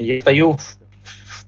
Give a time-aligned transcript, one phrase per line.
[0.00, 0.80] Я стою в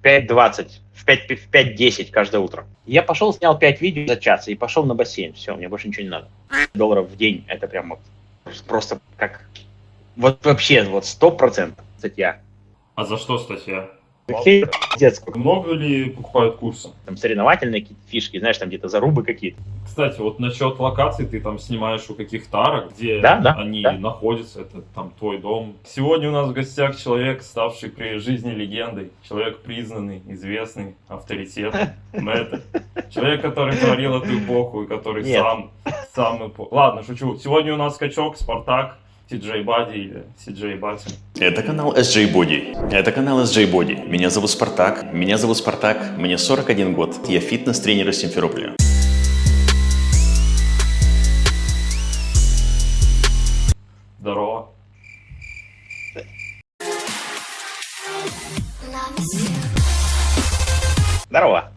[0.03, 2.67] в 5.20, в 5 в 5.10 каждое утро.
[2.87, 5.33] Я пошел, снял 5 видео за час и пошел на бассейн.
[5.35, 6.29] Все, мне больше ничего не надо.
[6.75, 8.01] Долларов в день, это прям вот
[8.67, 9.45] просто как...
[10.17, 12.41] Вот вообще, вот сто процентов статья.
[12.95, 13.91] А за что статья?
[14.27, 16.91] Пиздец, сколько Много ли покупают курсы?
[17.05, 19.59] там соревновательные какие-то фишки, знаешь, там где-то зарубы какие-то.
[19.85, 23.93] Кстати, вот насчет локаций ты там снимаешь у каких-то арок, где Да, да, они да.
[23.93, 25.77] находятся, это там твой дом.
[25.85, 31.75] Сегодня у нас в гостях человек, ставший при жизни легендой, человек признанный, известный, авторитет,
[32.13, 32.63] мэтр.
[33.11, 35.43] Человек, который творил эту эпоху и который Нет.
[35.43, 35.71] сам,
[36.15, 37.37] сам эпо- Ладно, шучу.
[37.37, 38.99] Сегодня у нас скачок, Спартак,
[39.33, 41.13] Ти-Джей Бади или Си-Джей Батин.
[41.41, 42.93] Это канал SJ Body.
[42.93, 44.07] Это канал SJ Body.
[44.07, 45.11] Меня зовут Спартак.
[45.15, 46.19] Меня зовут Спартак.
[46.19, 47.17] Мне 41 год.
[47.29, 48.77] Я фитнес-тренер из Симферополя.
[54.21, 54.69] Здорово.
[61.31, 61.73] Здорово.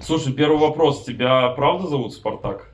[0.00, 1.04] Слушай, первый вопрос.
[1.04, 2.70] Тебя правда зовут Спартак?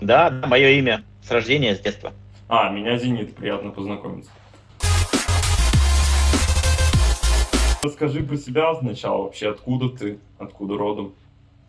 [0.00, 2.12] Да, да, мое имя с рождения, с детства.
[2.56, 4.30] А, меня Зенит, приятно познакомиться.
[7.82, 11.14] Расскажи про себя сначала вообще, откуда ты, откуда родом,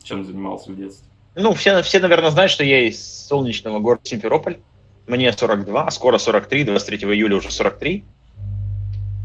[0.04, 1.08] чем занимался в детстве.
[1.34, 4.58] Ну, все, все, наверное, знают, что я из солнечного города Симферополь.
[5.08, 8.06] Мне 42, скоро 43, 23 июля уже 43.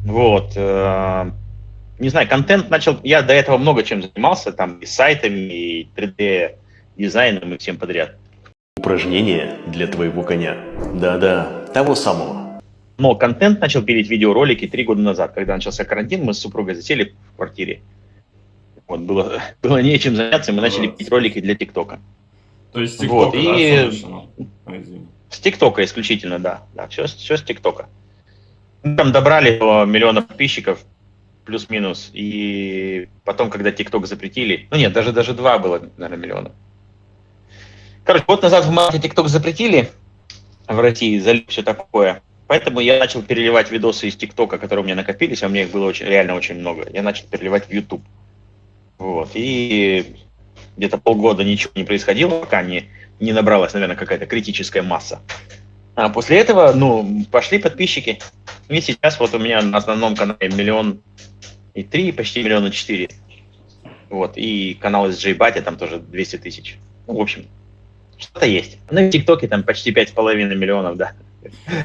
[0.06, 0.52] Вот.
[0.56, 1.30] э,
[1.98, 2.98] Не знаю, контент начал...
[3.02, 8.17] Я до этого много чем занимался, там и сайтами, и 3D-дизайном, и всем подряд.
[8.91, 10.56] Упражнение для твоего коня.
[10.94, 12.60] Да-да, того самого.
[12.98, 17.14] Но контент начал пилить видеоролики три года назад, когда начался карантин, мы с супругой засели
[17.33, 17.83] в квартире.
[18.88, 20.96] Вот, было, было нечем заняться, и мы начали Вот.
[20.96, 22.00] пилить ролики для ТикТока.
[22.72, 24.50] То есть Вот, ТикТок, и- да?
[24.66, 25.06] Ой, извини.
[25.28, 26.64] С ТикТока исключительно, да.
[26.74, 27.88] да все, все с ТикТока.
[28.83, 30.80] Мы Там добрали до миллиона подписчиков,
[31.44, 32.11] плюс-минус.
[32.12, 36.50] И потом, когда ТикТок запретили, ну нет, даже, даже два было, наверное, миллиона.
[38.11, 39.89] Короче, год назад в марте ТикТок запретили
[40.67, 42.23] в России, залили все такое.
[42.48, 45.70] Поэтому я начал переливать видосы из ТикТока, которые у меня накопились, а у меня их
[45.70, 46.89] было очень, реально очень много.
[46.92, 48.02] Я начал переливать в YouTube.
[48.98, 49.30] Вот.
[49.35, 50.17] И
[50.77, 52.89] где-то полгода ничего не происходило, пока не,
[53.20, 55.20] не набралась, наверное, какая-то критическая масса.
[55.95, 58.18] А после этого, ну, пошли подписчики.
[58.68, 61.01] И сейчас вот у меня на основном канале миллион
[61.74, 63.08] и три, почти миллион и четыре.
[64.08, 66.77] Вот, и канал из Джей Батя там тоже 200 тысяч.
[67.06, 67.46] Ну, в общем,
[68.20, 68.79] что-то есть.
[68.91, 71.13] Ну, и в ТикТоке там почти пять с половиной миллионов, да.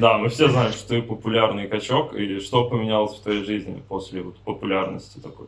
[0.00, 4.22] Да, мы все знаем, что ты популярный качок, и что поменялось в твоей жизни после
[4.22, 5.46] вот популярности такой?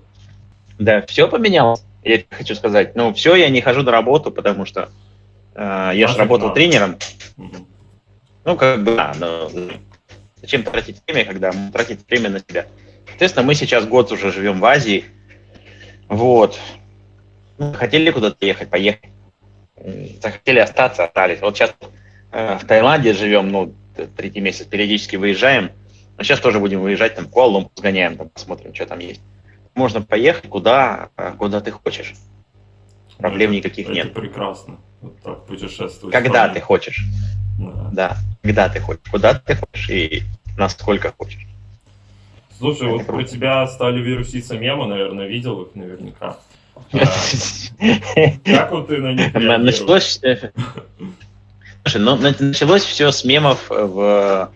[0.78, 2.94] Да, все поменялось, я хочу сказать.
[2.94, 4.90] Ну, все, я не хожу на работу, потому что
[5.54, 6.60] э, я же работал надо.
[6.60, 6.96] тренером.
[7.36, 7.66] Мгм.
[8.44, 9.50] Ну, как бы, да, но
[10.40, 12.66] зачем тратить время, когда тратить время на себя?
[13.06, 15.04] Соответственно, мы сейчас год уже живем в Азии.
[16.08, 16.58] Вот.
[17.58, 19.10] Ну, Хотели куда-то ехать, поехать.
[20.22, 21.40] Захотели остаться, остались.
[21.40, 21.74] Вот сейчас
[22.32, 23.74] э, в Таиланде живем, ну,
[24.16, 25.70] третий месяц, периодически выезжаем.
[26.16, 29.20] Но сейчас тоже будем выезжать, там, Куала сгоняем, там, посмотрим, что там есть.
[29.74, 32.14] Можно поехать куда, э, куда ты хочешь.
[33.18, 34.12] Проблем Это- никаких это нет.
[34.14, 34.78] прекрасно.
[35.00, 36.12] Вот так путешествовать.
[36.12, 37.04] Когда ты хочешь.
[37.58, 37.90] Да.
[37.92, 40.22] Да, когда ты хочешь, куда ты хочешь и
[40.56, 41.46] насколько хочешь.
[42.56, 46.38] Слушай, вот про тебя стали вируситься мемы, наверное, видел их наверняка.
[48.44, 49.34] Как вот ты на них?
[49.34, 50.50] Началось, э,
[51.94, 54.50] ну, на- началось все с мемов в,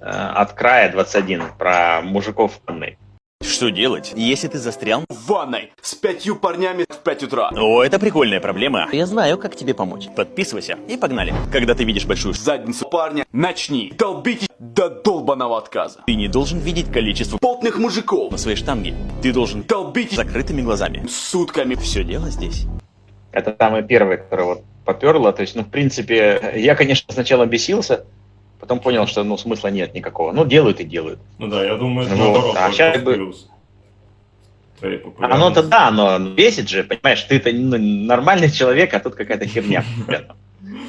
[0.00, 2.98] э, от края 21 про мужиков в ванной.
[3.44, 5.04] Что делать, если ты застрял?
[5.08, 7.50] в ванной с пятью парнями в 5 утра.
[7.54, 8.88] О, это прикольная проблема.
[8.90, 10.08] Я знаю, как тебе помочь.
[10.16, 11.34] Подписывайся и погнали.
[11.52, 12.32] Когда ты видишь большую.
[12.32, 16.00] Задницу парня начни долбить до долбаного отказа.
[16.06, 18.94] ты не должен видеть количество Потных мужиков на своей штанге.
[19.22, 21.06] Ты должен долбить закрытыми глазами.
[21.08, 21.74] сутками.
[21.74, 22.64] Все дело здесь.
[23.30, 25.32] Это самое первое, которое вот поперло.
[25.32, 28.06] То есть, ну, в принципе, я, конечно, сначала бесился,
[28.64, 30.32] потом понял, что, ну, смысла нет никакого.
[30.32, 31.20] Ну, делают и делают.
[31.38, 33.34] Ну да, я думаю, это Вот, наоборот, а в как бы-
[35.20, 39.84] Оно-то да, но бесит же, понимаешь, ты-то ну, нормальный человек, а тут какая-то херня.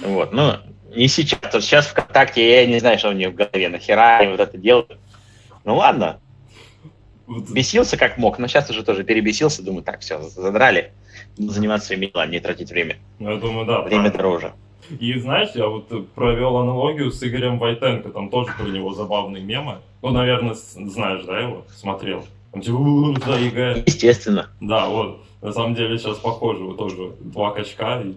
[0.05, 0.53] Вот, ну,
[0.95, 1.39] не сейчас.
[1.53, 4.57] Есть сейчас ВКонтакте, я не знаю, что у них в голове, нахера они вот это
[4.57, 4.97] делают.
[5.65, 6.21] Ну ладно,
[7.27, 10.93] Вот бесился как мог, но сейчас уже тоже перебесился, думаю, так, все, задрали,
[11.37, 12.97] заниматься своими делами, не тратить время.
[13.19, 13.81] Ну, я думаю, да.
[13.81, 14.17] Время правильно.
[14.17, 14.53] дороже.
[14.99, 19.77] И знаешь, я вот провел аналогию с Игорем Войтенко, там тоже про него забавные мемы.
[20.01, 21.65] Ну, наверное, знаешь, да, его?
[21.75, 22.25] Смотрел.
[22.51, 23.83] Он типа, «У-у-у, за ЕГЭ.
[23.85, 24.49] Естественно.
[24.61, 25.21] Да, вот.
[25.41, 28.15] На самом деле сейчас похоже, вы тоже два качка и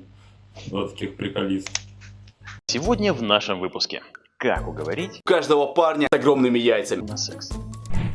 [0.71, 1.73] два таких приколиста.
[2.67, 4.03] Сегодня в нашем выпуске.
[4.37, 7.01] Как уговорить каждого парня с огромными яйцами.
[7.01, 7.51] на секс?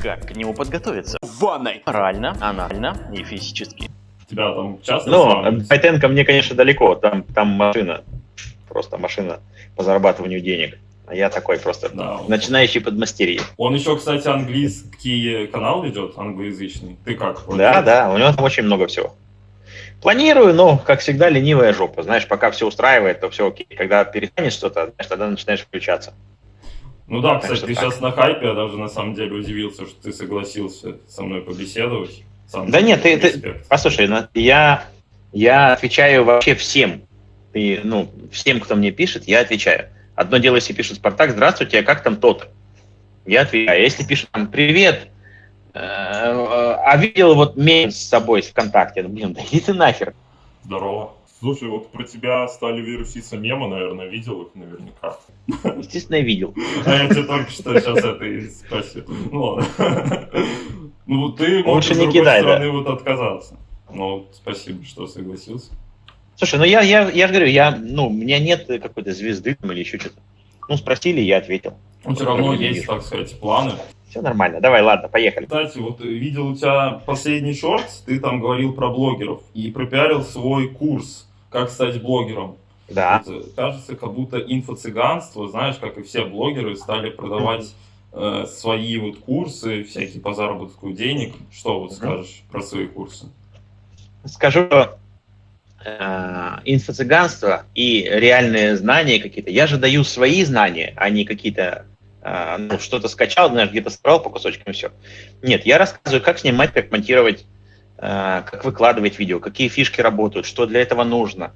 [0.01, 1.17] Как к нему подготовиться?
[1.21, 1.83] В ванной.
[1.85, 3.89] Морально, анально и физически.
[4.29, 5.61] Тебя там часто Ну?
[5.69, 6.95] Байтенко мне, конечно, далеко.
[6.95, 8.03] Там, там машина.
[8.73, 9.39] Просто машина
[9.75, 10.79] по зарабатыванию денег.
[11.05, 12.21] А я такой просто Да.
[12.27, 13.39] начинающий подмастерье.
[13.57, 16.97] Он еще, кстати, английский канал ведет, англоязычный.
[17.05, 17.43] Ты как?
[17.55, 19.13] Да, да, у него там очень много всего.
[20.01, 22.01] Планирую, но, как всегда, ленивая жопа.
[22.01, 23.67] Знаешь, пока все устраивает, то все окей.
[23.77, 26.13] Когда перестанешь что-то, знаешь, тогда начинаешь включаться.
[27.07, 27.83] Ну да, Так кстати, ты так.
[27.83, 32.23] сейчас на хайпе, я даже на самом деле удивился, что ты согласился со мной побеседовать.
[32.47, 33.61] Сам Да нет, ты- ты-.
[33.69, 34.85] Послушай, ну, я,
[35.31, 37.03] я отвечаю вообще всем.
[37.53, 39.89] И, ну, всем, кто мне пишет, я отвечаю.
[40.15, 42.49] Одно дело, если пишет Спартак, здравствуйте, а как там тот?
[43.25, 43.79] Я отвечаю.
[43.79, 45.07] А Если пишет там, привет,
[45.73, 49.03] э, а видел вот мем с собой в ВКонтакте?
[49.03, 50.13] Ну, блин, да иди ты нахер.
[50.63, 51.13] Здорово.
[51.39, 55.17] Слушай, вот про тебя стали вируситься мемы, наверное, видел их наверняка.
[55.77, 56.53] Естественно, видел.
[56.85, 59.03] А я тебе только что сейчас это и спросил.
[59.29, 60.29] Ну ладно.
[61.05, 62.47] Ну ты Лучше не другой кидай, да.
[62.47, 63.57] стороны вот отказаться.
[63.91, 65.73] Ну, спасибо, что согласился.
[66.35, 69.79] Слушай, ну я, я, я же говорю, я, ну, у меня нет какой-то звезды или
[69.79, 70.19] еще что-то.
[70.67, 71.73] Ну, спросили, я ответил.
[72.05, 72.87] Ну, все равно есть, вижу.
[72.87, 73.73] так сказать, планы.
[74.09, 74.61] Все нормально.
[74.61, 75.45] Давай, ладно, поехали.
[75.45, 80.21] Кстати, вот э, видел у тебя последний шорт, ты там говорил про блогеров и пропиарил
[80.21, 82.57] свой курс «Как стать блогером».
[82.89, 83.23] Да.
[83.25, 87.73] Вот, э, кажется, как будто инфо-цыганство, знаешь, как и все блогеры, стали продавать
[88.11, 91.33] э, свои вот курсы, всякие по заработку денег.
[91.51, 93.27] Что вот скажешь про свои курсы?
[94.25, 94.69] Скажу,
[96.65, 99.51] инфо-цыганство и реальные знания какие-то.
[99.51, 101.85] Я же даю свои знания, а не какие-то
[102.21, 104.91] э, ну, что-то скачал, знаешь, где-то собрал по кусочкам все.
[105.41, 107.45] Нет, я рассказываю, как снимать, как монтировать,
[107.97, 111.53] э, как выкладывать видео, какие фишки работают, что для этого нужно.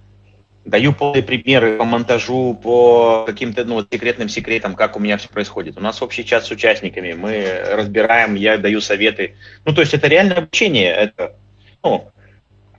[0.65, 5.77] Даю полные примеры по монтажу, по каким-то ну, секретным секретам, как у меня все происходит.
[5.77, 9.35] У нас общий чат с участниками, мы разбираем, я даю советы.
[9.63, 11.37] Ну, то есть это реальное обучение, это,
[11.81, 12.11] ну,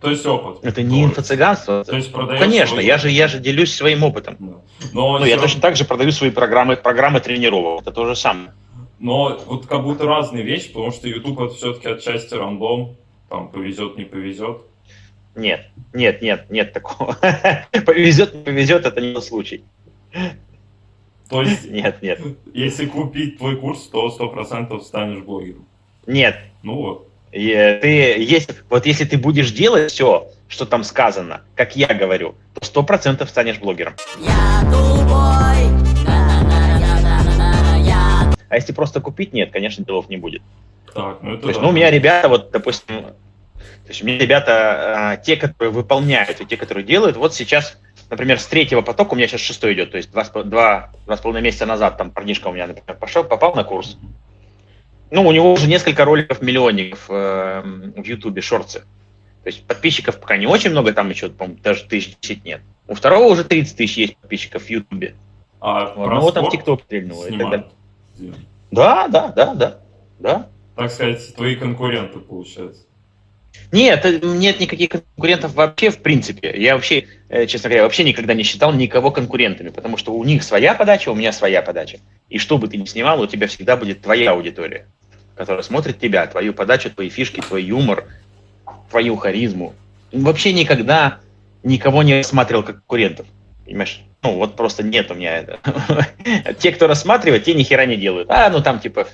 [0.01, 0.59] То есть опыт.
[0.63, 1.85] это не инфо-цыганство.
[1.85, 4.37] То есть продаешь Конечно, свой- я же, я же делюсь своим опытом.
[4.39, 4.55] Да.
[4.93, 7.83] Но, Ну, я всё точно так же продаю свои программы, программы тренировок.
[7.83, 8.53] Это то же самое.
[9.01, 12.97] Но вот как будто разные вещи, потому что YouTube это все-таки отчасти рандом.
[13.29, 14.59] Там повезет, не повезет.
[15.35, 17.17] Нет, нет, нет, нет такого.
[17.87, 19.63] Повезет, не повезет, это не случай.
[21.29, 22.21] То есть, Нет, нет,
[22.55, 25.67] если купить твой курс, то 100% станешь блогером.
[26.07, 26.37] нет.
[26.63, 27.08] Ну вот.
[27.33, 27.89] И, Ты,
[28.23, 32.83] если, вот если ты будешь делать все, что там сказано, как я говорю, то сто
[32.83, 33.95] процентов станешь блогером.
[38.49, 40.43] А если просто купить, нет, конечно, делов не будет.
[40.95, 41.67] Так, ну это То есть, да.
[41.67, 43.03] ну, у меня ребята, вот, допустим,
[43.89, 47.79] то есть у меня ребята, а, те, которые выполняют, и те, которые делают, вот сейчас,
[48.09, 51.21] например, с третьего потока, у меня сейчас шестой идет, то есть два, два, два с
[51.21, 53.99] половиной месяца назад там парнишка у меня, например, пошел, попал на курс.
[55.11, 57.63] Ну, у него уже несколько роликов миллионников э,
[57.97, 58.81] в Ютубе, шорты.
[59.43, 62.61] То есть подписчиков пока не очень много, там еще, по-моему, даже тысяч десять нет.
[62.87, 65.15] У второго уже 30 тысяч есть подписчиков в Ютубе.
[65.61, 67.25] А У про одного там ТикТок стрельнул.
[68.71, 69.81] Да, да, да, да,
[70.19, 70.49] да.
[70.77, 72.83] Так сказать, твои конкуренты, получается.
[73.73, 76.55] Нет, э, нет никаких конкурентов вообще в принципе.
[76.57, 80.43] Я вообще, э, честно говоря, вообще никогда не считал никого конкурентами, потому что у них
[80.43, 81.99] своя подача, у меня своя подача.
[82.29, 84.87] И что бы ты ни снимал, у тебя всегда будет твоя аудитория,
[85.39, 88.07] которая смотрит тебя, твою подачу, твои фишки, твой юмор,
[88.91, 89.73] твою харизму.
[90.13, 91.21] Вообще никогда
[91.63, 93.27] никого не рассматривал как конкурентов.
[93.65, 94.03] Понимаешь?
[94.23, 95.61] Ну, вот просто нет у меня это.
[96.59, 98.29] Те, кто рассматривает, те ни хера не делают.
[98.31, 99.07] А, ну там типа,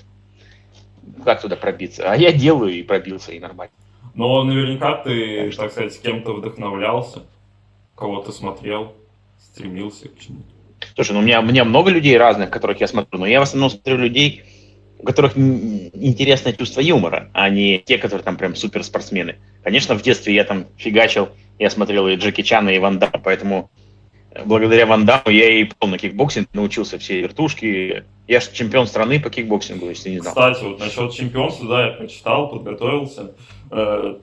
[1.25, 2.11] как туда пробиться?
[2.11, 3.75] А я делаю и пробился, и нормально.
[4.15, 7.25] Но наверняка ты, так сказать, кем-то вдохновлялся,
[7.95, 8.95] кого-то смотрел,
[9.39, 10.49] стремился к чему-то.
[10.95, 13.43] Слушай, ну у меня, у меня много людей разных, которых я смотрю, но я в
[13.43, 14.45] основном смотрю людей,
[15.05, 19.37] у которых интересное чувство юмора, а не те, которые там прям суперспортсмены.
[19.63, 23.71] Конечно, в детстве я там фигачил, я смотрел и Джеки Чана, и Ван Дамма, поэтому
[24.31, 28.05] э, благодаря Ван Дамму я и пошел на кикбоксинг, научился все вертушки.
[28.27, 30.33] Я же чемпион страны по кикбоксингу, если не знал.
[30.33, 33.35] Кстати, вот насчет чемпионства, да, я прочитал, подготовился.
[33.71, 34.17] Э,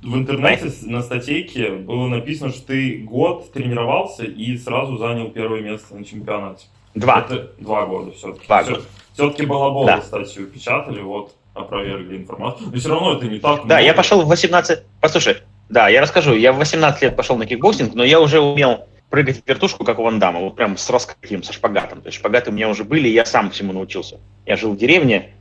[0.00, 5.94] В интернете на статейке было написано, что ты год тренировался и сразу занял первое место
[5.94, 6.64] на чемпионате.
[6.94, 7.20] Два.
[7.20, 8.46] Это два года все-таки.
[8.46, 8.82] Два года.
[9.14, 10.00] Все-таки балабол Да.
[10.00, 12.70] статью печатали, вот, опровергли информацию.
[12.72, 13.80] Но все равно это не так Да, много.
[13.80, 14.80] я пошел в 18...
[15.00, 15.38] Послушай,
[15.68, 16.34] да, я расскажу.
[16.34, 19.98] Я в 18 лет пошел на кикбоксинг, но я уже умел прыгать в вертушку, как
[19.98, 22.00] у Ван Дамма, вот прям с раскрытием, со шпагатом.
[22.00, 24.18] То есть шпагаты у меня уже были, и я сам всему научился.
[24.46, 25.34] Я жил в деревне,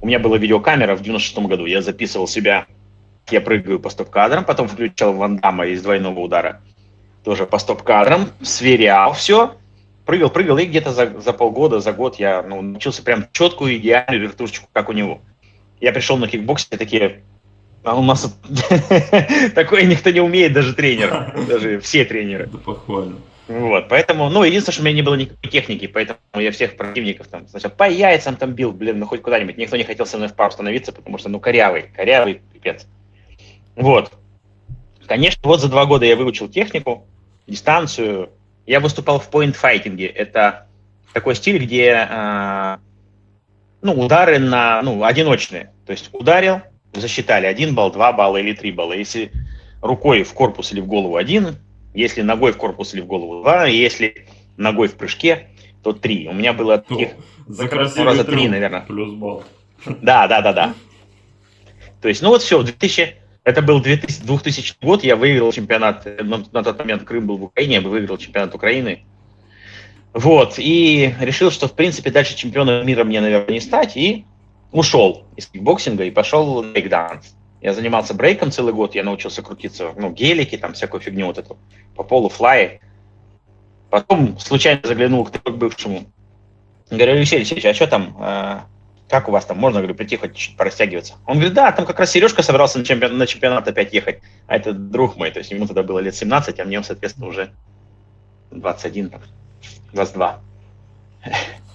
[0.00, 2.66] у меня была видеокамера в 96 году, я записывал себя,
[3.30, 6.62] я прыгаю по стоп-кадрам, потом включал Ван Дамма из двойного удара,
[7.22, 9.56] тоже по стоп-кадрам, сверял все,
[10.08, 14.22] прыгал, прыгал, и где-то за, за полгода, за год я ну, научился прям четкую, идеальную
[14.22, 15.20] вертушечку, как у него.
[15.80, 17.20] Я пришел на кикбоксе, такие,
[17.84, 18.34] а у нас
[19.54, 22.44] такое никто не умеет, даже тренер, даже все тренеры.
[22.44, 23.16] Это похвально.
[23.48, 27.26] Вот, поэтому, ну, единственное, что у меня не было никакой техники, поэтому я всех противников
[27.26, 29.58] там сначала по яйцам там бил, блин, ну хоть куда-нибудь.
[29.58, 32.86] Никто не хотел со мной в пару становиться, потому что, ну, корявый, корявый пипец.
[33.76, 34.10] Вот.
[35.06, 37.06] Конечно, вот за два года я выучил технику,
[37.46, 38.30] дистанцию.
[38.68, 40.04] Я выступал в point-файтинге.
[40.06, 40.66] Это
[41.14, 42.80] такой стиль, где, а,
[43.80, 45.72] ну, удары на, ну, одиночные.
[45.86, 46.60] То есть ударил,
[46.92, 48.92] засчитали один балл, два балла или три балла.
[48.92, 49.32] Если
[49.80, 51.56] рукой в корпус или в голову один,
[51.94, 54.26] если ногой в корпус или в голову два, если
[54.58, 55.48] ногой в прыжке,
[55.82, 56.28] то три.
[56.28, 57.12] У меня было таких...
[57.46, 58.82] За Ну, раза три, трюк наверное.
[58.82, 59.44] Плюс балл.
[59.86, 60.74] Да, да, да, да.
[62.02, 63.16] То есть, ну вот все, 2000,
[63.48, 67.44] это был 2000, 2000 год, я выиграл чемпионат, э, на, тот момент Крым был в
[67.44, 69.06] Украине, я выиграл чемпионат Украины.
[70.12, 74.26] Вот, и решил, что, в принципе, дальше чемпионом мира мне, наверное, не стать, и
[74.70, 77.34] ушел из кикбоксинга и пошел брейкданс.
[77.62, 81.56] Я занимался брейком целый год, я научился крутиться, ну, гелики, там, всякую фигню вот эту,
[81.96, 82.80] по полу, флай.
[83.88, 86.04] Потом случайно заглянул к бывшему.
[86.90, 88.60] Говорю, Алексей Алексеевич, а что там, э,
[89.08, 91.14] как у вас там, можно, говорю, прийти хоть чуть порастягиваться?
[91.26, 94.56] Он говорит, да, там как раз Сережка собрался на чемпионат, на чемпионат опять ехать, а
[94.56, 97.50] это друг мой, то есть ему тогда было лет 17, а мне, соответственно, уже
[98.50, 99.22] 21, там,
[99.92, 100.40] 22.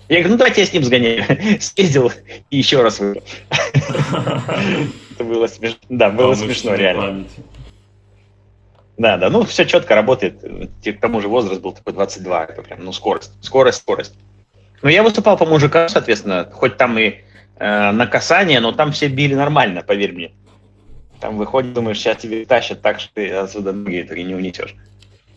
[0.09, 1.23] Я говорю, ну давайте я с ним сгоняю.
[1.61, 2.11] Съездил
[2.49, 3.23] и еще раз выиграл.
[3.71, 5.79] Это было смешно.
[5.89, 7.25] Да, было смешно, реально.
[8.97, 10.41] Да, да, ну все четко работает.
[10.41, 14.13] К тому же возраст был такой 22, это прям, ну скорость, скорость, скорость.
[14.83, 17.15] Ну я выступал по мужикам, соответственно, хоть там и
[17.55, 20.31] э, на касание, но там все били нормально, поверь мне.
[21.21, 24.75] Там выходит, думаешь, сейчас тебе тащат так, что ты отсюда ноги и не унесешь.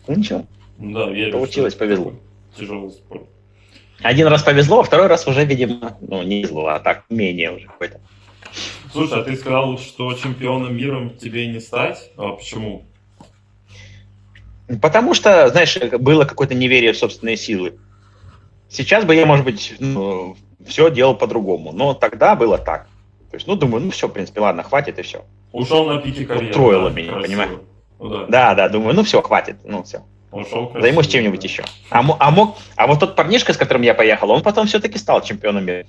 [0.05, 0.45] Ну ничего,
[0.77, 1.31] Да, верю.
[1.31, 2.13] Получилось, что повезло.
[2.57, 3.23] Тяжелый спорт.
[4.03, 7.67] один раз повезло, а второй раз уже, видимо, ну не везло, а так менее уже
[7.67, 8.01] какой-то.
[8.91, 12.11] Слушай, а ты сказал, что чемпионом мира тебе не стать?
[12.17, 12.83] А почему?
[14.81, 17.79] Потому что, знаешь, было какое-то неверие в собственные силы.
[18.69, 22.87] Сейчас бы я, может быть, ну, все делал по-другому, но тогда было так.
[23.29, 25.25] То есть, ну, думаю, ну все, в принципе, ладно, хватит и все.
[25.51, 26.49] Ушел на пике карьеры.
[26.49, 27.27] Устроило да, меня, красиво.
[27.27, 27.61] понимаешь?
[27.99, 28.25] Ну да.
[28.27, 30.03] Да, да, думаю, ну все, хватит, ну все.
[30.31, 30.81] Ушел красиво.
[30.81, 31.63] Займусь чем-нибудь еще.
[31.89, 35.21] А, а мог, а вот тот парнишка, с которым я поехал, он потом все-таки стал
[35.21, 35.85] чемпионом мира.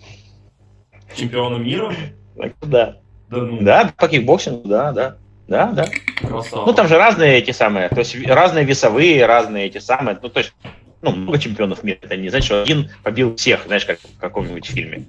[1.15, 1.93] Чемпионом мира?
[2.37, 2.97] Да, Да
[3.31, 5.17] ну, да, по кикбоксингу, да, да,
[5.49, 5.87] да, да.
[6.17, 6.67] красава.
[6.67, 10.41] Ну там же разные эти самые, то есть разные весовые, разные эти самые, ну то
[10.41, 10.53] есть,
[11.03, 14.67] ну много чемпионов мира, это не значит, что один побил всех, знаешь, как в каком-нибудь
[14.67, 15.05] фильме.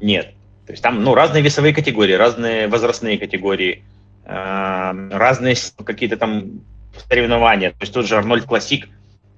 [0.00, 0.34] Нет.
[0.66, 3.82] То есть там, ну, разные весовые категории, разные возрастные категории,
[4.24, 6.60] э, разные какие-то там
[7.08, 7.70] соревнования.
[7.70, 8.88] То есть тот же Arnold Classic,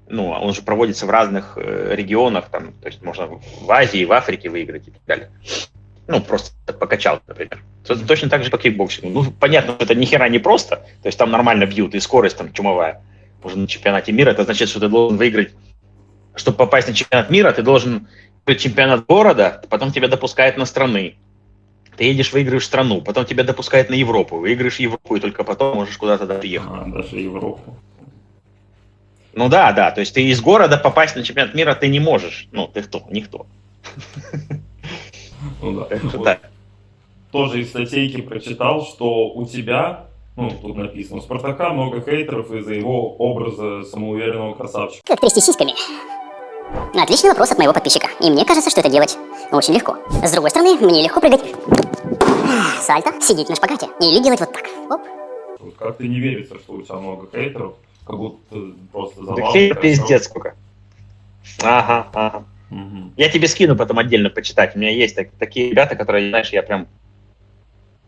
[0.08, 4.12] ну, он же проводится в разных э, регионах, там, то есть можно в Азии, в
[4.12, 5.30] Африке выиграть и так далее.
[6.08, 7.62] Ну, просто покачал, например.
[7.86, 9.22] То- Точно так же по кикбоксингу.
[9.22, 12.36] Ну, понятно, что это ни хера не просто, то есть там нормально бьют, и скорость
[12.36, 13.00] там чумовая.
[13.42, 15.52] Уже на чемпионате мира, это значит, что ты должен выиграть,
[16.34, 18.08] чтобы попасть на чемпионат мира, ты должен
[18.46, 21.16] чемпионат города, потом тебя допускают на страны.
[21.96, 25.96] Ты едешь, выигрываешь страну, потом тебя допускают на Европу, выиграешь Европу, и только потом можешь
[25.98, 26.70] куда-то даже ехать.
[26.70, 27.76] А, даже Европу.
[29.34, 32.48] Ну да, да, то есть ты из города попасть на чемпионат мира ты не можешь.
[32.52, 33.04] Ну, ты кто?
[33.10, 33.46] Никто.
[35.60, 35.84] Ну да.
[35.84, 36.38] Так Вот да.
[37.30, 42.74] Тоже из статейки прочитал, что у тебя, ну, тут написано, у Спартака много хейтеров из-за
[42.74, 45.02] его образа самоуверенного красавчика.
[45.06, 45.72] Как трясти сиськами?
[46.94, 48.08] Отличный вопрос от моего подписчика.
[48.20, 49.16] И мне кажется, что это делать
[49.50, 49.96] очень легко.
[50.24, 51.40] С другой стороны, мне легко прыгать
[52.80, 54.64] сальто, сидеть на шпагате или делать вот так.
[54.90, 55.00] Оп.
[55.78, 57.74] Как-то не верится, что у тебя много хейтеров,
[58.06, 58.56] как будто
[58.92, 59.52] просто Так забавно.
[59.52, 60.54] хейт пиздец сколько.
[61.62, 62.44] Ага, ага.
[62.70, 63.12] Мгм.
[63.16, 64.74] Я тебе скину потом отдельно почитать.
[64.74, 66.86] У меня есть так- такие ребята, которые, знаешь, я прям...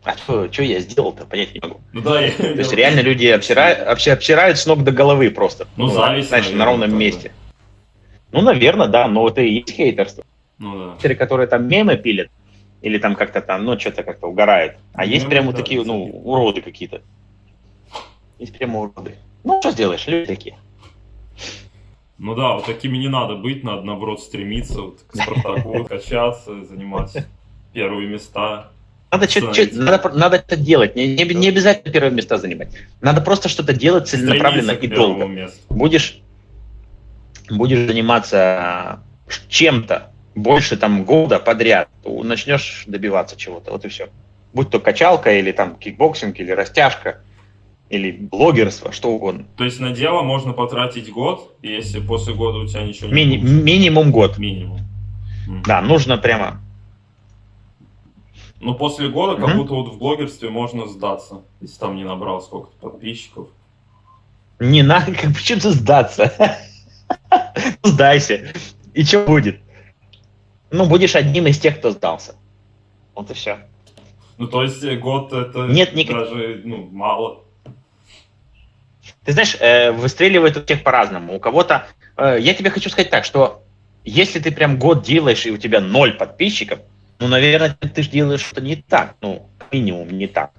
[0.03, 1.79] А что я сделал-то, понять не могу.
[1.93, 2.31] Ну да, я...
[2.31, 5.67] То есть реально люди обсирают, обси- обсирают с ног до головы просто.
[5.77, 6.99] Ну, зависть, Знаешь, на ровном тоже.
[6.99, 7.31] месте.
[8.35, 10.23] Ну, наверное, да, но это и есть хейтерство.
[10.57, 10.91] Ну да.
[10.95, 12.27] Хейтеры, которые там мемы пилят,
[12.81, 14.75] или там как-то там, ну, что-то как-то угорают.
[14.93, 16.21] А есть Ну, прямо да, такие, ну, всякие.
[16.21, 17.01] уроды какие-то.
[18.39, 19.15] Есть прямо уроды.
[19.43, 20.55] Ну, что сделаешь, люди такие.
[22.17, 27.13] Ну да, вот такими не надо быть, надо наоборот стремиться вот, к Спартаку, качаться, занимать
[27.73, 28.71] первые места.
[29.11, 29.81] Надо, Становится.
[29.81, 30.95] надо, надо это делать.
[30.95, 32.69] Не, не- не обязательно первые места занимать.
[33.01, 35.25] Надо просто что-то делать целенаправленно Стремиться и долго.
[35.25, 35.59] месту.
[35.69, 36.19] Будешь,
[37.49, 38.99] будешь заниматься
[39.47, 43.71] чем-то больше там года подряд, то начнешь добиваться чего-то.
[43.71, 44.09] Вот и все.
[44.53, 47.21] Будь то качалка, или там кикбоксинг, или растяжка,
[47.89, 49.45] или блогерство, что угодно.
[49.57, 53.37] То есть на дело можно потратить год, если после года у тебя ничего не Мини-
[53.37, 54.37] получится, минимум год.
[54.37, 54.79] минимум.
[55.65, 56.61] Да, нужно прямо.
[58.59, 62.89] Но после года как будто вот в блогерстве можно сдаться, если там не набрал сколько-то
[62.89, 63.49] подписчиков.
[64.59, 66.33] Не надо, как почему ты сдаться?
[67.85, 68.53] Сдайся.
[68.93, 69.59] И что будет?
[70.71, 72.35] Ну, будешь одним из тех, кто сдался.
[73.13, 73.59] Вот и все.
[74.37, 77.43] Ну, то есть э, год это Нет никак- даже ну, мало.
[79.23, 81.35] Ты знаешь, э, выстреливает у всех по-разному.
[81.35, 81.87] У кого-то...
[82.17, 83.63] э, я тебе хочу сказать так, что
[84.03, 86.79] если ты прям год делаешь, и у тебя ноль подписчиков,
[87.19, 89.15] ну, наверное, ты же делаешь что-то не так.
[89.21, 90.51] Ну, минимум, не так.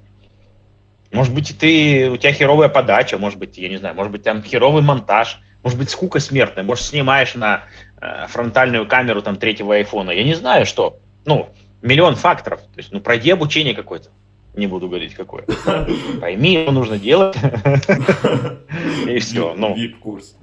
[1.12, 4.42] Может быть, ты, у тебя херовая подача, может быть, я не знаю, может быть, там
[4.42, 7.64] херовый монтаж, может быть, скука смертная, может, снимаешь на
[8.00, 10.12] э, фронтальную камеру там третьего айфона.
[10.12, 11.00] Я не знаю, что.
[11.24, 11.48] Ну,
[11.82, 12.60] миллион факторов.
[12.60, 14.10] То есть, ну, пройди обучение какое-то.
[14.54, 15.44] Не буду говорить, какое.
[16.20, 17.36] Пойми, что нужно делать.
[19.08, 19.54] И все.
[19.56, 20.36] Ну, Вип-курс.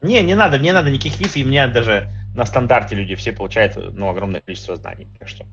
[0.00, 3.76] не, не надо, мне надо никаких виз, и мне даже на стандарте люди все получают
[3.76, 5.06] ну, огромное количество знаний.
[5.18, 5.44] Так что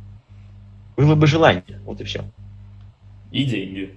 [0.96, 2.24] было бы желание, вот и все.
[3.34, 3.94] И деньги.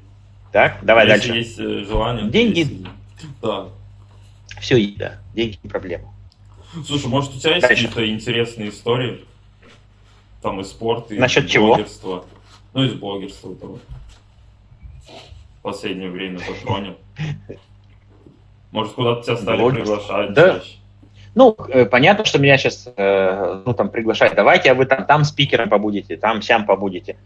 [0.51, 1.39] Так, давай Если дальше.
[1.39, 2.29] есть э, желание.
[2.29, 2.59] Деньги.
[2.59, 2.87] есть и-
[3.41, 3.69] Да.
[4.65, 6.15] Все, да, деньги не проблема.
[6.87, 7.87] Слушай, может у тебя есть Дальше.
[7.87, 9.23] какие-то интересные истории?
[10.41, 11.67] Там и спорт, и Насчет чего?
[11.75, 12.25] блогерства.
[12.73, 13.79] Ну, из блогерства того.
[15.59, 16.97] В последнее время затронем.
[18.71, 19.97] Может, куда-то тебя стали Блогерство?
[19.97, 20.55] приглашать Да.
[20.59, 20.77] чаще?
[21.35, 25.69] Ну, э, понятно, что меня сейчас, ну, там, приглашают, давайте, а вы там, там спикером
[25.69, 27.17] побудете, там, сям побудете.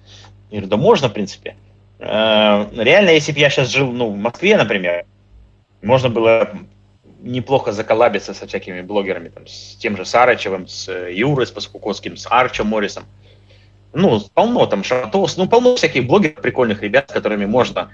[0.50, 1.56] Я говорю, да можно, в принципе.
[2.00, 5.06] Э, Реально, если бы я сейчас жил, ну, в Москве, например,
[5.82, 6.50] можно было
[7.20, 12.26] неплохо заколабиться со всякими блогерами, там, с тем же Сарычевым, с э, Юрой Спаскукоцким, с
[12.30, 13.04] Арчем Моррисом.
[13.92, 17.90] Ну, полно там Шатос, ну, полно всяких блогеров, прикольных ребят, с которыми можно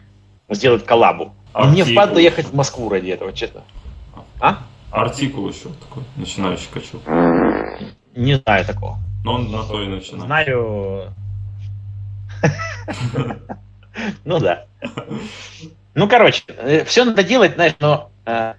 [0.49, 1.35] сделать коллабу.
[1.53, 3.63] А мне впадло ехать в Москву ради этого, честно.
[4.41, 4.59] А?
[4.91, 7.03] Артикул еще такой, начинающий качок.
[8.15, 8.99] Не знаю такого.
[9.25, 10.25] Но он на то и начинает.
[10.25, 11.15] Знаю.
[14.25, 14.67] Ну да.
[15.95, 16.43] Ну, короче,
[16.85, 18.55] все надо делать, знаешь, но э,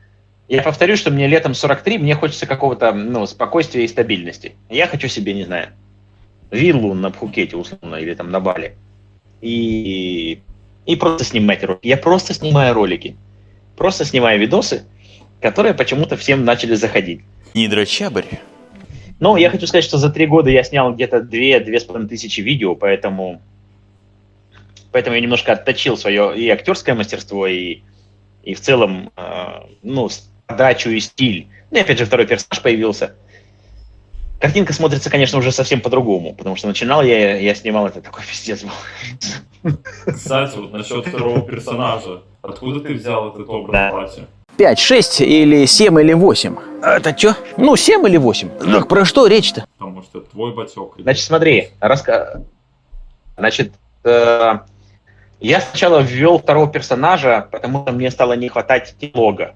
[0.47, 4.53] я повторю, что мне летом 43, мне хочется какого-то, ну, спокойствия и стабильности.
[4.69, 5.69] Я хочу себе, не знаю,
[6.51, 8.75] виллу на Пхукете, условно, или там на Бали.
[9.41, 10.39] И,
[10.85, 11.87] и просто снимать ролики.
[11.87, 13.15] Я просто снимаю ролики.
[13.75, 14.83] Просто снимаю видосы,
[15.41, 17.21] которые почему-то всем начали заходить.
[17.53, 18.25] Нидрочабрь.
[19.19, 22.41] Но я хочу сказать, что за три года я снял где-то две-две с половиной тысячи
[22.41, 23.41] видео, поэтому,
[24.91, 27.79] поэтому я немножко отточил свое и актерское мастерство, и,
[28.43, 30.09] и в целом, э, ну,
[30.47, 31.47] подачу и стиль.
[31.71, 33.15] Ну и опять же второй персонаж появился.
[34.39, 38.63] Картинка смотрится, конечно, уже совсем по-другому, потому что начинал я, я снимал это такой пиздец
[38.63, 39.73] был.
[40.05, 42.21] Кстати, вот насчет второго персонажа.
[42.41, 43.91] Откуда ты взял этот образ Да.
[43.91, 44.27] Бати?
[44.57, 46.55] 5, 6 или 7 или 8.
[46.83, 47.35] Это что?
[47.57, 48.49] Ну, 7 или 8.
[48.71, 49.65] Так про что речь-то?
[49.77, 50.93] Потому что это твой батек.
[50.97, 52.41] Значит, смотри, раска...
[53.37, 54.59] Значит, э,
[55.41, 59.55] я сначала ввел второго персонажа, потому что мне стало не хватать диалога.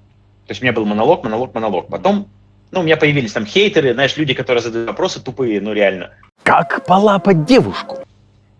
[0.49, 1.89] То есть у меня был монолог, монолог, монолог.
[1.89, 2.27] Потом,
[2.71, 6.09] ну, у меня появились там хейтеры, знаешь, люди, которые задают вопросы тупые, ну, реально.
[6.41, 7.99] Как полапать девушку?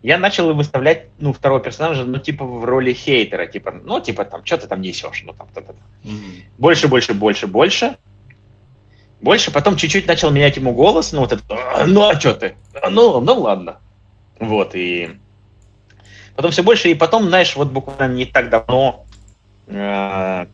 [0.03, 4.45] Я начал выставлять, ну, второго персонажа, ну, типа, в роли хейтера, типа, ну, типа, там,
[4.45, 5.81] что ты там несешь, ну, там, та-та-та.
[6.03, 6.43] Мгм.
[6.59, 7.97] Больше, больше, больше, больше.
[9.19, 12.53] Больше, потом чуть-чуть начал менять ему голос, ну вот это, «А, ну а что ты?
[12.79, 13.79] А, Ну, ну ладно.
[14.39, 15.17] Вот, и
[16.35, 19.07] потом все больше, и потом, знаешь, вот буквально не так давно
[19.65, 20.45] э,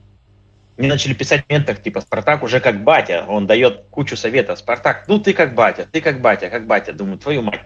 [0.77, 4.59] мне начали писать в ментах, типа, Спартак уже как батя, он дает кучу советов.
[4.59, 6.93] Спартак, ну ты как батя, ты как батя, как батя.
[6.93, 7.61] Думаю, твою мать.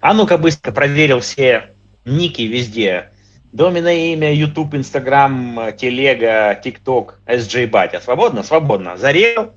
[0.00, 1.70] А ну-ка быстро проверил все
[2.04, 3.10] ники везде.
[3.52, 8.00] Доменное имя, YouTube, Instagram, Телега, ТикТок, SJ Батя.
[8.00, 8.42] Свободно?
[8.42, 8.96] Свободно.
[8.96, 9.54] Зарел.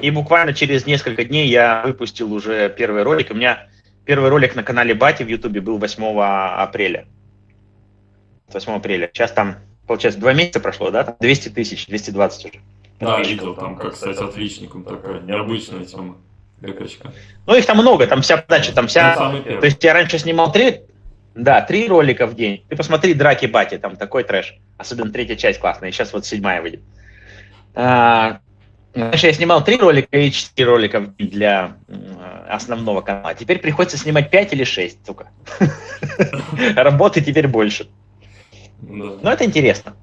[0.00, 3.30] И буквально через несколько дней я выпустил уже первый ролик.
[3.30, 3.66] У меня
[4.04, 7.06] первый ролик на канале Бати в Ютубе был 8 апреля.
[8.52, 9.08] 8 апреля.
[9.12, 11.04] Сейчас там, получается, два месяца прошло, да?
[11.04, 12.60] Там 200 тысяч, 220 уже.
[13.00, 16.16] Да, видел, там, как стать отличником, такая необычная тема.
[16.60, 17.12] ГКЧка.
[17.46, 19.14] Ну, их там много, там вся подача, там Ну, вся...
[19.44, 19.60] первый.
[19.60, 20.82] То есть я раньше снимал три,
[21.34, 22.64] да, три ролика в день.
[22.68, 24.56] Ты посмотри «Драки Бати», там такой трэш.
[24.78, 26.80] Особенно третья часть классная, сейчас вот седьмая выйдет.
[27.74, 28.38] А,
[28.94, 31.76] Раньше я снимал три ролика и четыре ролика в день для
[32.48, 33.34] основного канала.
[33.34, 35.30] Теперь приходится снимать пять или шесть, сука.
[36.76, 37.88] Работы теперь больше.
[38.88, 39.18] Да.
[39.22, 39.94] Но это интересно.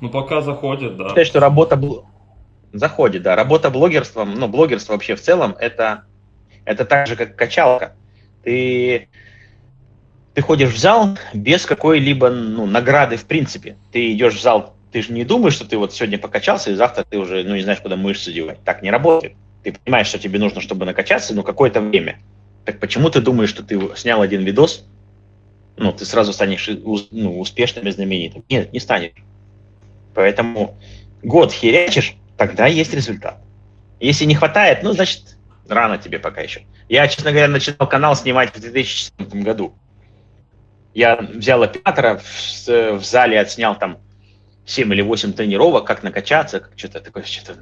[0.00, 1.08] Ну, пока заходит, да.
[1.08, 2.04] считаю, что работа бл-
[2.72, 3.36] заходит, да.
[3.36, 6.04] Работа блогерством, ну, блогерство вообще в целом, это,
[6.64, 7.94] это так же, как качалка.
[8.42, 9.08] Ты,
[10.34, 13.76] ты ходишь в зал без какой-либо ну, награды в принципе.
[13.92, 17.04] Ты идешь в зал, ты же не думаешь, что ты вот сегодня покачался, и завтра
[17.04, 18.62] ты уже, ну, не знаешь, куда мышцы девать.
[18.64, 19.34] Так не работает.
[19.62, 22.18] Ты понимаешь, что тебе нужно, чтобы накачаться, ну, какое-то время.
[22.64, 24.86] Так почему ты думаешь, что ты снял один видос,
[25.80, 28.44] ну, ты сразу станешь ус- ну, успешным и знаменитым?
[28.50, 29.12] Нет, не станешь.
[30.14, 30.78] Поэтому
[31.22, 33.38] год херячишь, тогда есть результат.
[33.98, 36.62] Если не хватает, ну, значит, рано тебе пока еще.
[36.90, 39.74] Я, честно говоря, начинал канал снимать в 2014 году.
[40.92, 43.98] Я взял оператора, в, в зале отснял там
[44.66, 47.56] 7 или 8 тренировок, как накачаться, как что-то такое, что-то,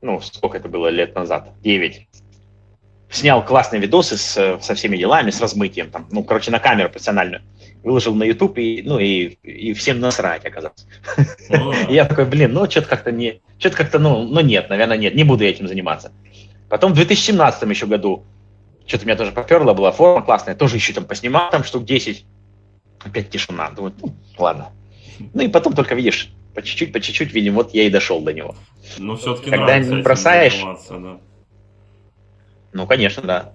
[0.00, 2.06] ну, сколько это было лет назад, 9.
[3.14, 7.42] Снял классные видосы с, со всеми делами, с размытием, там, ну, короче, на камеру профессиональную.
[7.84, 10.84] Выложил на YouTube, и, ну, и, и всем насрать оказалось.
[11.48, 15.14] Ну я такой, блин, ну, что-то как-то не, что-то как-то, ну, ну, нет, наверное, нет,
[15.14, 16.10] не буду я этим заниматься.
[16.68, 18.24] Потом в 2017 еще году,
[18.84, 22.26] что-то меня тоже поперло, была форма классная, тоже еще там поснимал там штук 10.
[23.04, 23.70] Опять тишина.
[23.70, 24.70] Думаю, ну, ладно.
[25.32, 28.32] Ну и потом только видишь, по чуть-чуть, по чуть-чуть, видим, вот я и дошел до
[28.32, 28.56] него.
[28.98, 30.60] Ну, все-таки Когда не бросаешь.
[30.90, 31.20] да.
[32.74, 33.52] Ну, конечно, да.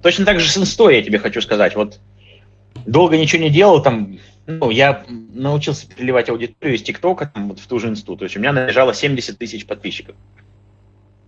[0.00, 1.74] Точно так же с инстой, я тебе хочу сказать.
[1.74, 1.98] Вот
[2.86, 7.66] долго ничего не делал, там, ну, я научился переливать аудиторию из ТикТока там, вот в
[7.66, 8.16] ту же инсту.
[8.16, 10.14] То есть у меня набежало 70 тысяч подписчиков.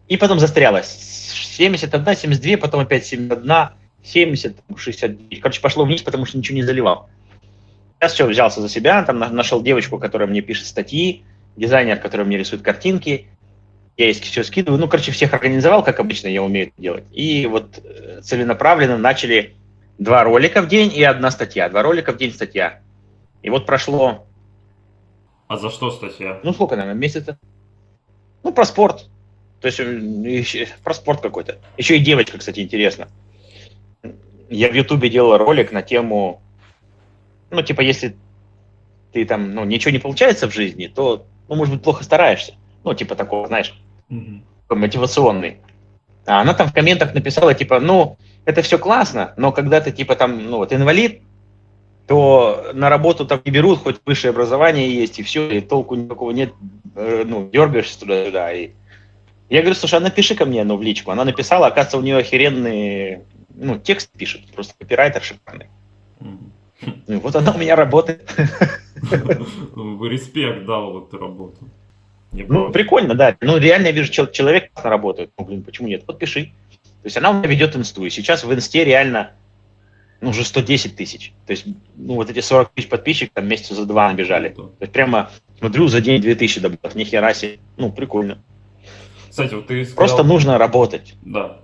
[0.06, 0.82] И потом застряло.
[0.84, 3.70] 71, 72, потом опять 71,
[4.04, 5.40] 70, 69.
[5.40, 7.10] Короче, пошло вниз, потому что ничего не заливал.
[7.98, 11.24] Сейчас все, взялся за себя, там на- нашел девочку, которая мне пишет статьи,
[11.56, 13.26] дизайнер, который мне рисует картинки,
[13.96, 14.78] я ей все скидываю.
[14.80, 17.04] Ну, короче, всех организовал, как обычно я умею это делать.
[17.12, 19.54] И вот э, целенаправленно начали
[19.98, 21.68] два ролика в день и одна статья.
[21.68, 22.80] Два ролика в день статья.
[23.42, 24.26] И вот прошло,
[25.48, 26.40] А за что статья?
[26.42, 27.38] ну, сколько, наверное, месяца?
[28.42, 29.08] Ну, про спорт.
[29.60, 31.58] То есть, э, еще- про спорт какой-то.
[31.78, 33.08] Еще и девочка, кстати, интересно.
[34.50, 36.40] Я в Ютубе делал ролик на тему,
[37.50, 38.14] ну, типа, если
[39.12, 42.54] ты там, ну, ничего не получается в жизни, то, ну, может быть, плохо стараешься.
[42.84, 43.74] Ну, типа такого, знаешь,
[44.08, 45.58] Такой мотивационный.
[46.26, 50.16] А она там в комментах написала, типа, ну, это все классно, но когда ты, типа,
[50.16, 51.22] там, ну, вот инвалид,
[52.06, 56.30] то на работу там не берут, хоть высшее образование есть, и все, и толку никакого
[56.30, 56.52] нет,
[56.94, 58.52] э, ну, дергаешься туда-сюда.
[58.52, 58.70] И...
[59.48, 61.10] Я говорю, слушай, а напиши ко мне, ну, в личку.
[61.10, 63.22] Она написала, оказывается, у нее охеренный,
[63.54, 65.66] ну, текст пишет, просто копирайтер шикарный.
[66.20, 68.30] Ну, вот она у меня работает.
[69.02, 71.58] Респект дал вот эту работу.
[72.32, 73.36] Ну, прикольно, да.
[73.40, 75.30] Ну, реально я вижу, чел- человек работает.
[75.38, 76.04] Ну, блин, почему нет?
[76.06, 76.46] Вот пиши.
[77.02, 78.04] То есть она у меня ведет инсту.
[78.04, 79.32] И сейчас в инсте реально,
[80.20, 81.32] ну, уже 110 тысяч.
[81.46, 84.48] То есть, ну, вот эти 40 тысяч подписчиков там месяца за два набежали.
[84.50, 86.78] То есть прямо, смотрю, за день 2000 добавил.
[86.94, 87.58] Ни хера себе.
[87.76, 88.38] Ну, прикольно.
[89.30, 89.96] Кстати, вот ты сказал...
[90.06, 91.14] Просто нужно работать.
[91.22, 91.60] Да.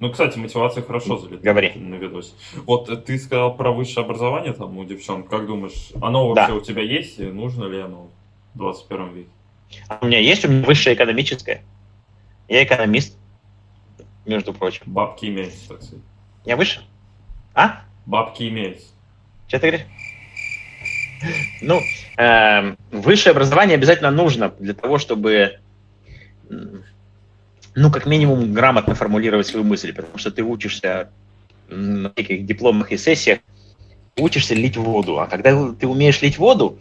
[0.00, 1.72] Ну, кстати, мотивация хорошо залетает Говори.
[1.76, 2.32] на видосе.
[2.66, 5.28] Вот ты сказал про высшее образование там у девчонок.
[5.28, 6.54] Как думаешь, оно вообще Да.
[6.54, 7.18] у тебя есть?
[7.20, 8.10] Нужно ли оно
[8.54, 9.28] в 21 веке?
[9.88, 11.62] А у меня есть, у меня высшее экономическое.
[12.48, 13.16] Я экономист,
[14.24, 14.82] между прочим.
[14.86, 16.04] Бабки имеются, так сказать.
[16.44, 16.80] Я выше?
[17.54, 17.82] А?
[18.04, 18.86] Бабки имеются.
[19.48, 19.86] Что ты говоришь?
[21.62, 21.80] Ну,
[22.18, 25.60] эм, высшее образование обязательно нужно для того, чтобы,
[27.74, 31.10] ну, как минимум, грамотно формулировать свою мысль, потому что ты учишься
[31.68, 33.38] на таких дипломах и сессиях,
[34.16, 35.18] учишься лить воду.
[35.18, 36.78] А когда ты умеешь лить воду,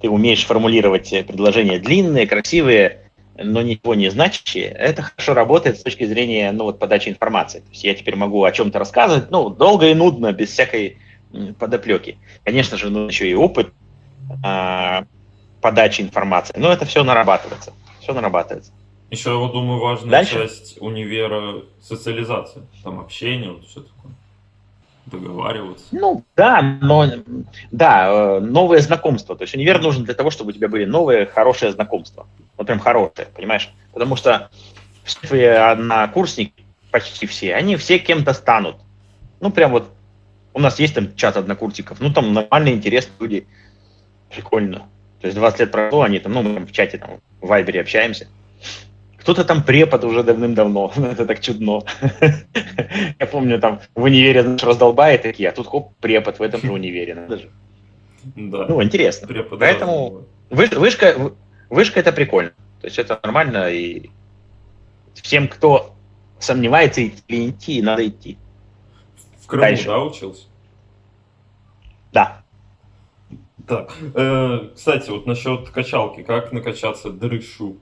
[0.00, 5.82] ты умеешь формулировать э, предложения длинные, красивые, но ничего не значащие, это хорошо работает с
[5.82, 7.60] точки зрения ну, вот, подачи информации.
[7.60, 10.98] То есть я теперь могу о чем-то рассказывать, ну, долго и нудно, без всякой
[11.58, 12.18] подоплеки.
[12.44, 13.72] Конечно же, ну, еще и опыт
[14.42, 15.04] а,
[15.60, 17.72] подачи информации, но это все нарабатывается.
[18.00, 18.72] Все нарабатывается.
[19.10, 20.34] Еще, я думаю, важная Дальше?
[20.34, 22.64] часть универа социализация.
[22.82, 24.12] Там общение, вот все такое.
[25.10, 25.86] Договариваться.
[25.92, 27.06] Ну, да, но
[27.70, 29.36] да, э, новые знакомства.
[29.36, 32.26] То есть универ нужен для того, чтобы у тебя были новые, хорошие знакомства.
[32.56, 33.72] Вот прям хорошие, понимаешь?
[33.92, 34.50] Потому что
[35.04, 38.76] все однокурсники, почти все, они все кем-то станут.
[39.40, 39.90] Ну, прям вот
[40.52, 43.46] у нас есть там чат однокурсников, ну, там нормальные, интересные люди.
[44.30, 44.88] Прикольно.
[45.20, 48.28] То есть 20 лет прошло, они там, ну, мы в чате, там, в Вайбере общаемся.
[49.18, 50.92] Кто-то там препод уже давным-давно.
[50.96, 51.82] Это так чудно.
[53.18, 56.72] Я помню, там в универе знаешь, раздолбает такие, а тут хоп, препод в этом же
[56.72, 57.14] универе.
[57.14, 57.50] Надо же.
[58.36, 58.66] Да.
[58.68, 59.26] Ну, интересно.
[59.26, 61.32] Преподаватель Поэтому выш- вышка,
[61.68, 62.52] вышка это прикольно.
[62.80, 64.10] То есть это нормально, и
[65.14, 65.94] всем, кто
[66.38, 68.38] сомневается, идти идти, надо идти.
[69.40, 69.86] В Крыму, дальше.
[69.86, 70.46] да, учился?
[72.12, 72.42] Да.
[73.66, 77.76] Так, э, кстати, вот насчет качалки, как накачаться дрышу?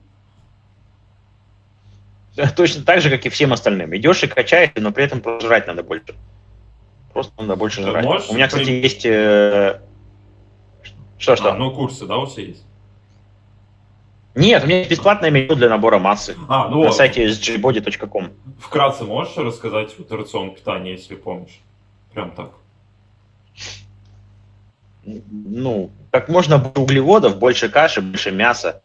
[2.55, 3.95] Точно так же, как и всем остальным.
[3.95, 6.15] Идешь и качаешься, но при этом жрать надо больше.
[7.13, 8.05] Просто надо больше жрать.
[8.05, 9.05] можешь У меня, кстати, при- есть...
[9.05, 9.79] э,
[11.17, 11.51] Что, что?
[11.53, 12.63] А, ну курсы, да, у тебя есть?
[14.35, 18.29] Нет, у меня есть бесплатное меню для набора массы А, ну на сайте sgbody.com.
[18.59, 21.59] вкратце можешь рассказать вот рацион питания, если помнишь?
[22.13, 22.51] Прям так.
[25.03, 28.81] Ну, как можно углеводов, больше каши, больше мяса,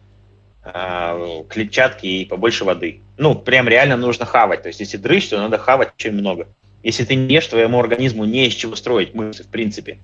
[0.65, 3.01] э, клетчатки и побольше воды.
[3.17, 4.63] Ну, прям реально нужно хавать.
[4.63, 6.49] То есть, если дрыщ, то надо хавать очень много.
[6.83, 9.99] Если ты не ешь, твоему организму не из чего строить мышцы, в принципе.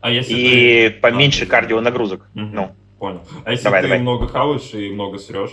[0.00, 1.00] А если И ты...
[1.00, 2.28] поменьше А, кардионагрузок.
[2.34, 2.54] Мгм.
[2.54, 3.22] Ну, Понял.
[3.44, 4.00] А если Давай, ты давай.
[4.00, 5.52] много хаваешь и много срешь?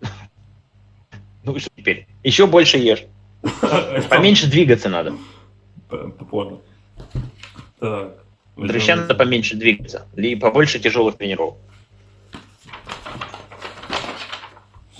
[1.44, 2.06] ну и что теперь?
[2.22, 3.04] Еще больше ешь.
[4.08, 5.14] Поменьше двигаться надо.
[6.30, 6.62] Понял.
[7.78, 8.24] Так.
[8.56, 10.06] Дрыщам надо поменьше двигаться.
[10.16, 11.58] И побольше тяжелых тренировок.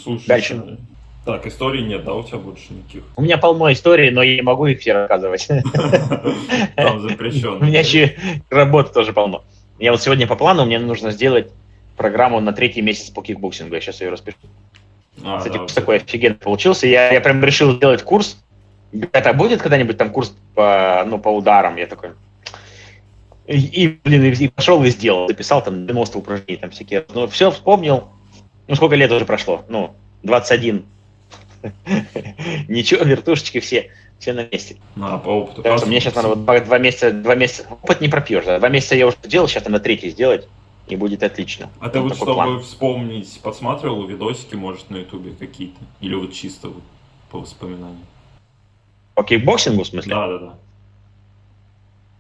[0.09, 0.79] Слушай, Дальше.
[1.27, 3.03] Так, историй нет, да, у тебя больше никаких?
[3.17, 5.47] У меня полно историй, но я не могу их все рассказывать.
[6.77, 7.59] Там У запрещено.
[7.59, 8.17] меня еще
[8.49, 9.45] работы тоже полно.
[9.79, 11.51] Я вот сегодня по плану, мне нужно сделать
[11.99, 13.75] программу на третий месяц по кикбоксингу.
[13.75, 14.39] Я сейчас ее распишу.
[15.23, 16.87] А, Кстати, да, курс такой офигенный получился.
[16.87, 18.39] Я, я прям решил сделать курс.
[19.13, 21.77] Это будет когда-нибудь там курс по, ну, по ударам?
[21.77, 22.13] Я такой...
[23.47, 25.29] И, и, блин, и, и пошел и сделал.
[25.29, 27.05] Записал там 90 упражнений, там всякие.
[27.13, 28.09] Ну, все вспомнил.
[28.69, 29.65] Ну, сколько лет уже прошло?
[29.69, 30.85] Ну, 21.
[32.69, 34.77] Ничего, вертушечки все, все на месте.
[35.01, 35.63] А, по опыту.
[35.63, 37.67] Так что мне сейчас надо вот два, два месяца, два месяца.
[37.71, 38.59] Опыт не пропьешь, да.
[38.59, 40.47] Два месяца я уже сделал, сейчас надо третий сделать,
[40.87, 41.71] и будет отлично.
[41.81, 42.61] А ты вот такой чтобы план.
[42.61, 45.81] вспомнить, подсматривал видосики, может, на ютубе какие-то?
[46.01, 46.83] Или вот чисто вот
[47.31, 48.07] по воспоминаниям?
[49.15, 50.15] По кикбоксингу, в смысле?
[50.15, 50.55] Да, да, да.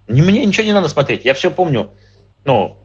[0.09, 1.91] Не, мне ничего не надо смотреть, я все помню.
[2.45, 2.78] Ну,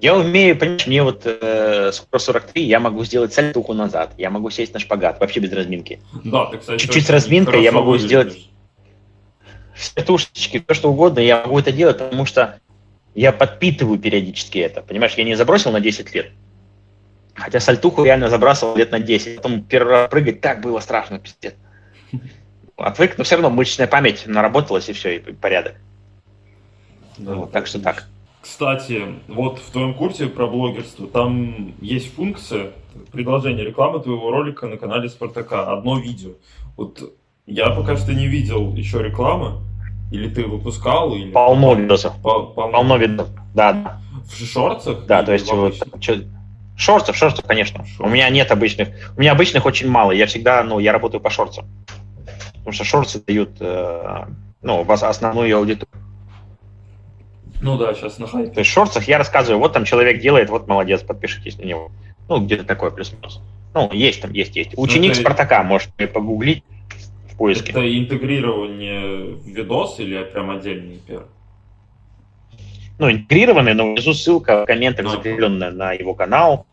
[0.00, 4.50] я умею, понимаешь, мне вот э, скоро 43, я могу сделать сальтуху назад, я могу
[4.50, 6.00] сесть на шпагат, вообще без разминки.
[6.24, 8.08] Да, ты, кстати, Чуть-чуть с разминкой я могу выглядишь.
[8.08, 8.50] сделать.
[9.74, 12.58] Все тушечки, все что угодно, я могу это делать, потому что
[13.14, 14.82] я подпитываю периодически это.
[14.82, 16.30] Понимаешь, я не забросил на 10 лет.
[17.34, 19.36] Хотя сальтуху реально забрасывал лет на 10.
[19.36, 21.54] Потом первый раз прыгать так было страшно, пиздец.
[22.76, 25.76] Отвык, но все равно мышечная память наработалась, и все, и порядок.
[27.18, 28.06] Да, Вот, так что так.
[28.48, 32.70] Кстати, вот в твоем курсе про блогерство, там есть функция
[33.10, 35.72] предложения рекламы твоего ролика на канале Спартака.
[35.72, 36.30] Одно видео.
[36.76, 37.12] Вот
[37.46, 39.62] я пока что не видел еще рекламы.
[40.12, 41.32] Или ты выпускал, или...
[41.32, 42.14] Полно видосов.
[42.22, 42.72] Пол- полно.
[42.72, 43.34] Полно видосов.
[43.52, 44.00] Да.
[44.24, 45.06] В шорцах?
[45.06, 45.74] Да, то есть вот
[46.76, 47.84] шортов, шортов, конечно.
[47.84, 48.06] Шортов.
[48.06, 48.90] У меня нет обычных.
[49.16, 50.12] У меня обычных очень мало.
[50.12, 51.66] Я всегда, ну, я работаю по шортам.
[52.54, 54.26] Потому что шорты дают, э,
[54.62, 56.05] ну, основную аудиторию.
[57.60, 58.50] Ну да, сейчас на хайпе.
[58.52, 61.90] То есть в шортах я рассказываю, вот там человек делает, вот молодец, подпишитесь на него.
[62.28, 63.40] Ну, где-то такое плюс-минус.
[63.74, 64.70] Ну, есть там, есть, есть.
[64.76, 66.64] Ученик это- Спартака, можете погуглить
[67.32, 67.72] в поиске.
[67.72, 71.24] Это интегрирование в видос или прям отдельный пер?
[72.98, 75.10] Ну, интегрированный, но внизу ссылка в комментах А.
[75.10, 76.66] закрепленная на его канал.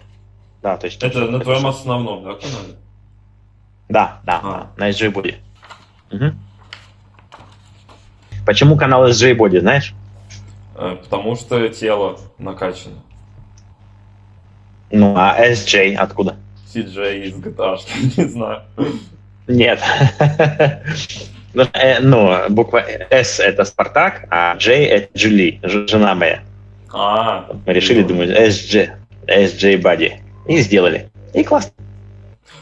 [0.61, 1.03] Да, то есть...
[1.03, 1.69] Это на это твоем всё.
[1.69, 2.75] основном, да, канале?
[3.89, 4.51] Да, да, А.
[4.77, 5.35] да, на SJ Body.
[6.11, 6.39] Мгм.
[8.45, 9.93] Почему канал SJ Body, знаешь?
[10.75, 13.03] Э, Потому что тело накачано.
[14.91, 16.35] Ну, а SJ откуда?
[16.73, 17.77] CJ из GTA,
[18.17, 18.61] не знаю.
[19.47, 19.79] Нет.
[21.55, 22.79] Ну, э, Ну, буква
[23.11, 26.41] S это Спартак, а J это Джули, жена моя.
[26.91, 28.89] А, Мы решили, думаю, SJ,
[29.27, 30.13] SJ Body.
[30.47, 31.11] И сделали.
[31.33, 31.71] И классно.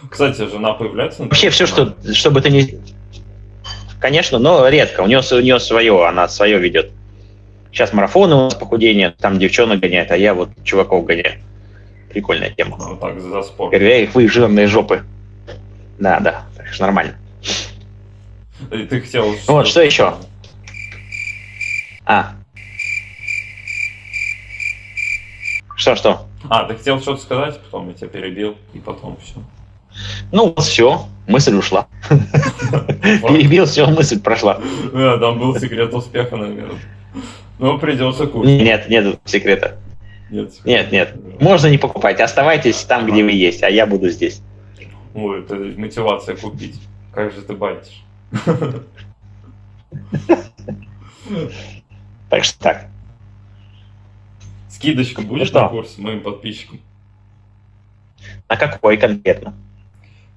[0.09, 2.81] Кстати, жена появляется Вообще все, что, что бы ты ни...
[4.01, 5.01] Конечно, но редко.
[5.01, 6.91] У нее, у нее свое, она свое ведет.
[7.71, 11.41] Сейчас марафоны у нас похудение, там девчонок гоняет, а я вот чуваков гоняю.
[12.09, 12.77] Прикольная тема.
[12.79, 13.71] А, Вот так, за спорт.
[13.71, 15.03] Проверяю их, вы жирные жопы.
[15.97, 17.15] Да, да, так что нормально.
[18.71, 19.33] И ты хотел...
[19.47, 20.15] Вот, что еще?
[22.05, 22.33] А.
[25.75, 26.27] Что, что?
[26.49, 29.35] А, ты хотел что-то сказать, потом я тебя перебил, и потом все.
[30.31, 31.87] Ну, вот все, мысль ушла.
[32.09, 34.59] Перебил, все, мысль прошла.
[34.93, 36.79] Да, там был секрет успеха, наверное.
[37.59, 38.61] Ну, придется купить.
[38.61, 39.77] Нет, нет секрета.
[40.29, 41.41] Нет, Нет, нет.
[41.41, 42.21] Можно не покупать.
[42.21, 44.41] Оставайтесь там, где вы есть, а я буду здесь.
[45.13, 46.79] Ой, это мотивация купить.
[47.13, 48.03] Как же ты байтишь?
[52.29, 52.87] Так что так.
[54.69, 55.63] Скидочка будет что?
[55.63, 56.79] на курс моим подписчикам?
[58.47, 59.53] А какой конкретно?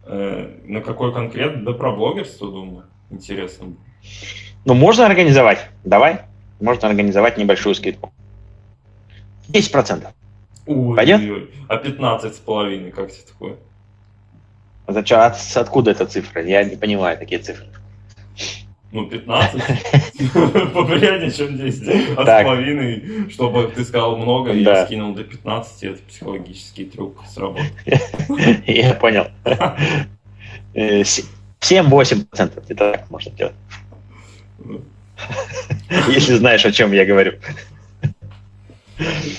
[0.04, 1.62] Э, на какой конкретно?
[1.64, 2.86] Да про блогерство, думаю.
[3.10, 3.74] Интересно.
[4.64, 5.68] Ну, можно организовать.
[5.84, 6.22] Давай.
[6.64, 8.10] Можно организовать небольшую скидку.
[9.48, 10.06] 10%.
[10.66, 11.20] Ой, Пойдет?
[11.20, 11.50] ой, ой.
[11.68, 15.04] А 15 с половиной, как тебе такое?
[15.04, 16.42] Чё, от- откуда эта цифра?
[16.42, 17.66] Я не понимаю такие цифры.
[18.92, 19.60] Ну, 15.
[20.72, 22.16] Поприятнее, чем 10.
[22.16, 22.46] От Так.
[22.46, 27.66] половины, чтобы ты сказал много, я скинул до 15, это психологический трюк сработал.
[28.66, 29.26] Я понял.
[30.76, 31.28] Э, с-
[31.60, 32.64] 7-8 процентов.
[32.68, 33.54] Это так можно делать.
[36.08, 37.38] Если знаешь, о чем я говорю.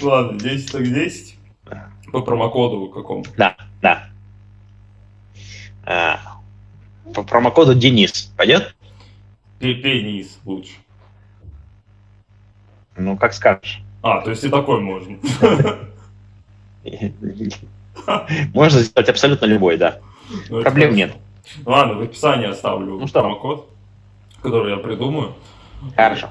[0.01, 1.35] Ладно, 10 так 10.
[2.11, 3.25] По промокоду какому?
[3.37, 4.09] Да, да.
[5.83, 6.19] А,
[7.13, 8.75] По промокоду Денис пойдет?
[9.59, 10.73] Низ лучше.
[12.97, 13.81] Ну, как скажешь.
[14.01, 15.17] А, то есть и такой можно.
[18.53, 19.99] Можно сделать абсолютно любой, да.
[20.49, 21.15] Ну, Проблем нет.
[21.65, 23.69] Ладно, в описании оставлю Ну промокод,
[24.41, 25.35] который я придумаю.
[25.95, 26.29] Хорошо.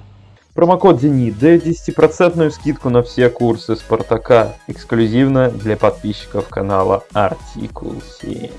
[0.55, 8.51] Промокод «Зенит» дает 10% скидку на все курсы Спартака, эксклюзивно для подписчиков канала Артикул 7.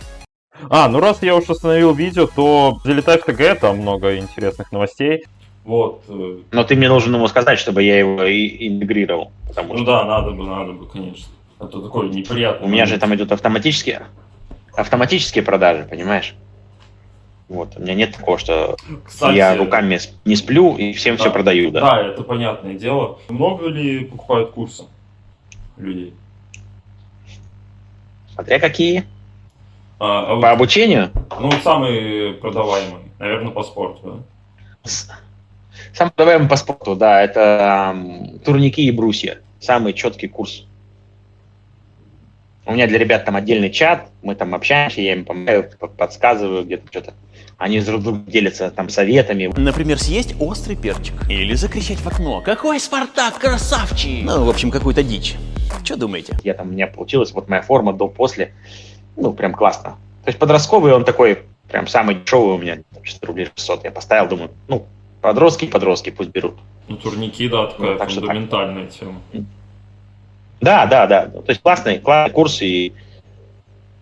[0.70, 5.26] А, ну раз я уж остановил видео, то залетай в ТГ, там много интересных новостей.
[5.64, 6.04] Вот.
[6.10, 9.32] э, Но ты мне должен ему сказать, чтобы я его и интегрировал.
[9.48, 11.28] Потому Ну что да, надо бы, надо бы, конечно.
[11.60, 12.68] А то такой неприятный.
[12.68, 14.04] у меня же там идут автоматические,
[14.76, 16.36] автоматические продажи, понимаешь?
[17.48, 21.32] Вот, у меня нет такого, что Кстати, я руками не сплю и всем все Да.
[21.32, 21.82] продаю, да.
[21.82, 23.20] Да, это понятное дело.
[23.30, 24.84] Много ли покупают курсы
[25.78, 26.14] людей?
[28.34, 29.06] Смотря какие.
[30.00, 34.90] А, а вот, По обучению, ну, самый продаваемый, наверное, по спорту, да?
[34.90, 35.10] с-
[35.94, 37.96] сам продаваемый по спорту, да, это
[38.44, 39.40] турники и брусья.
[39.62, 40.66] Самый четкий курс.
[42.68, 46.88] У меня для ребят там отдельный чат, мы там общаемся, я им помогаю, подсказываю где-то
[46.90, 47.14] что-то.
[47.58, 49.52] Они друг другу делятся там советами.
[49.56, 51.14] Например, съесть острый перчик.
[51.30, 52.42] Или закричать в окно.
[52.42, 54.26] Какой Спартак, красавчик!
[54.26, 55.36] Ну, в общем, какую-то дичь.
[55.84, 56.38] Что думаете?
[56.44, 58.54] Я там, у меня получилась вот моя форма до-после.
[59.16, 59.92] Ну, прям классно.
[60.24, 63.84] То есть подростковый он такой, прям самый дешевый у меня, там, 600 рублей 600.
[63.84, 64.86] Я поставил, думаю, ну,
[65.22, 66.56] подростки, подростки пусть берут.
[66.88, 68.30] Ну, турники, да, такая Ну, так что так.
[68.30, 69.22] фундаментальная тема.
[70.62, 71.28] Да, да, да.
[71.28, 72.94] То есть классный, классный курс, и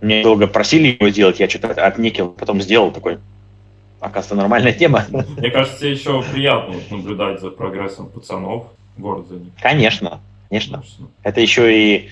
[0.01, 3.19] мне долго просили его сделать, я что-то отникил, потом сделал такой.
[3.99, 5.05] Оказывается, нормальная тема.
[5.37, 8.67] Мне кажется, еще приятно наблюдать за прогрессом пацанов.
[8.97, 9.51] Ним.
[9.61, 10.83] Конечно, конечно.
[10.83, 12.09] Что, Это еще и,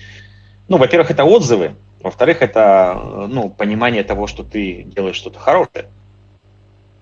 [0.68, 5.86] ну, во-первых, это отзывы, во-вторых, это, ну, понимание того, что ты делаешь что-то хорошее,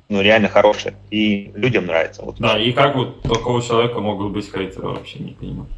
[0.08, 2.22] ну, реально хорошее, и людям нравится.
[2.22, 2.36] Вот.
[2.38, 5.68] Да, и как вот такого человека могут быть хейтеры, вообще не понимаю.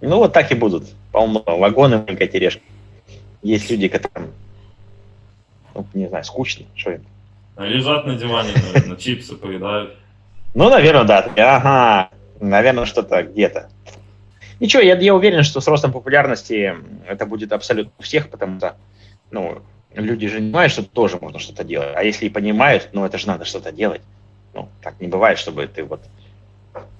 [0.00, 0.84] Ну, вот так и будут.
[1.12, 1.42] Полно.
[1.44, 2.62] Вагоны, маленькая тележка.
[3.42, 4.32] Есть люди, которым,
[5.74, 7.04] ну, не знаю, скучно, что им.
[7.56, 9.94] А Лежат на диване, наверное, чипсы поедают.
[10.54, 11.30] Ну, наверное, да.
[11.36, 13.68] Ага, наверное, что-то где-то.
[14.60, 16.74] Ничего, я, я уверен, что с ростом популярности
[17.06, 18.76] это будет абсолютно у всех, потому что,
[19.30, 19.62] ну,
[19.94, 21.92] люди же понимают, что тоже можно что-то делать.
[21.94, 24.02] А если и понимают, ну, это же надо что-то делать.
[24.54, 26.00] Ну, так не бывает, чтобы ты вот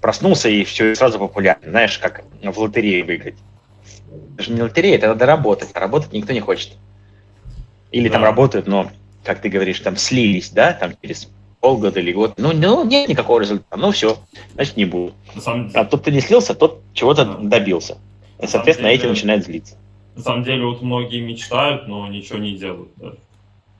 [0.01, 1.61] проснулся и все, и сразу популярен.
[1.69, 3.35] Знаешь, как в лотерее выиграть.
[4.35, 5.69] Это же не лотерея, это надо работать.
[5.73, 6.73] А работать никто не хочет.
[7.91, 8.27] Или там Да.
[8.27, 8.91] работают, но,
[9.23, 12.33] как ты говоришь, там слились, да, там через полгода или год.
[12.37, 13.75] Ну, ну нет никакого результата.
[13.77, 14.17] Ну, все,
[14.53, 15.13] значит, не буду.
[15.39, 17.37] Самом, А тот, кто не слился, тот чего-то Да.
[17.41, 17.97] добился.
[18.41, 19.75] И, соответственно, самом эти деле- начинают злиться.
[20.15, 23.17] на самом деле, вот многие мечтают, но ничего не делают даже.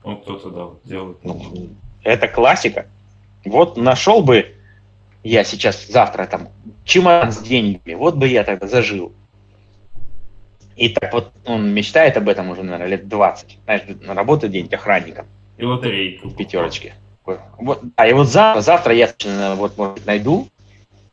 [0.04, 1.18] Ну, кто-то, да, делает.
[1.22, 1.68] Ну,
[2.02, 2.86] это классика.
[3.44, 4.54] Вот нашел бы
[5.22, 6.48] я сейчас, завтра там,
[6.84, 9.12] чемодан с деньгами, вот бы я тогда зажил.
[10.76, 13.58] И так вот он мечтает об этом уже, наверное, лет 20.
[13.64, 15.26] Знаешь, работает день охранником
[15.58, 16.28] И лотерейку.
[16.28, 16.94] в пятерочке.
[17.58, 19.10] Вот, а и вот завтра, завтра я
[19.56, 20.48] вот, может, найду,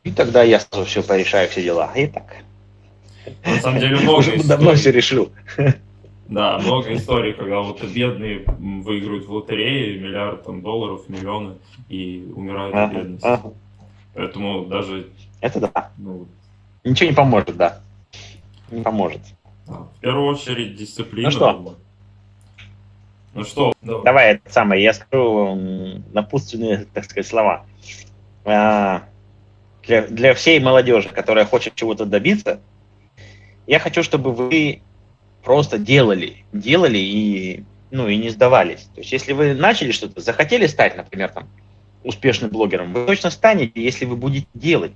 [0.04, 1.92] и тогда я сразу все порешаю, все дела.
[1.96, 2.38] И так.
[3.46, 4.76] На самом деле, много Уже давно историй.
[4.78, 5.32] все решил.
[6.30, 11.56] Да, много историй, когда вот бедные выигрывают в лотерее миллиард там, долларов, миллионы
[11.90, 13.28] и умирают от бедности.
[14.18, 15.08] Поэтому даже,
[15.42, 15.92] Это да.
[15.98, 16.28] ну,
[16.84, 17.80] Ничего не поможет, да.
[18.72, 19.22] Не поможет.
[19.68, 21.28] да, в первую очередь дисциплина.
[21.28, 21.76] Ну что?
[23.36, 24.04] Ну что, давай.
[24.04, 25.54] Давай это самое, я скажу
[26.12, 27.66] напутственные, так сказать, слова.
[28.44, 29.04] А,
[29.84, 32.60] Для, для всей молодежи, которая хочет чего-то добиться,
[33.68, 34.82] я хочу, чтобы вы
[35.44, 38.90] просто делали, делали и, ну, и не сдавались.
[38.96, 41.48] То есть, если вы начали что-то, захотели стать, например, там,
[42.08, 44.94] успешным блогером, вы точно станете, если вы будете делать.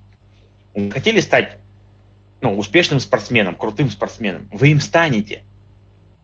[0.91, 1.57] Хотели стать
[2.39, 5.43] ну, успешным спортсменом, крутым спортсменом, вы им станете.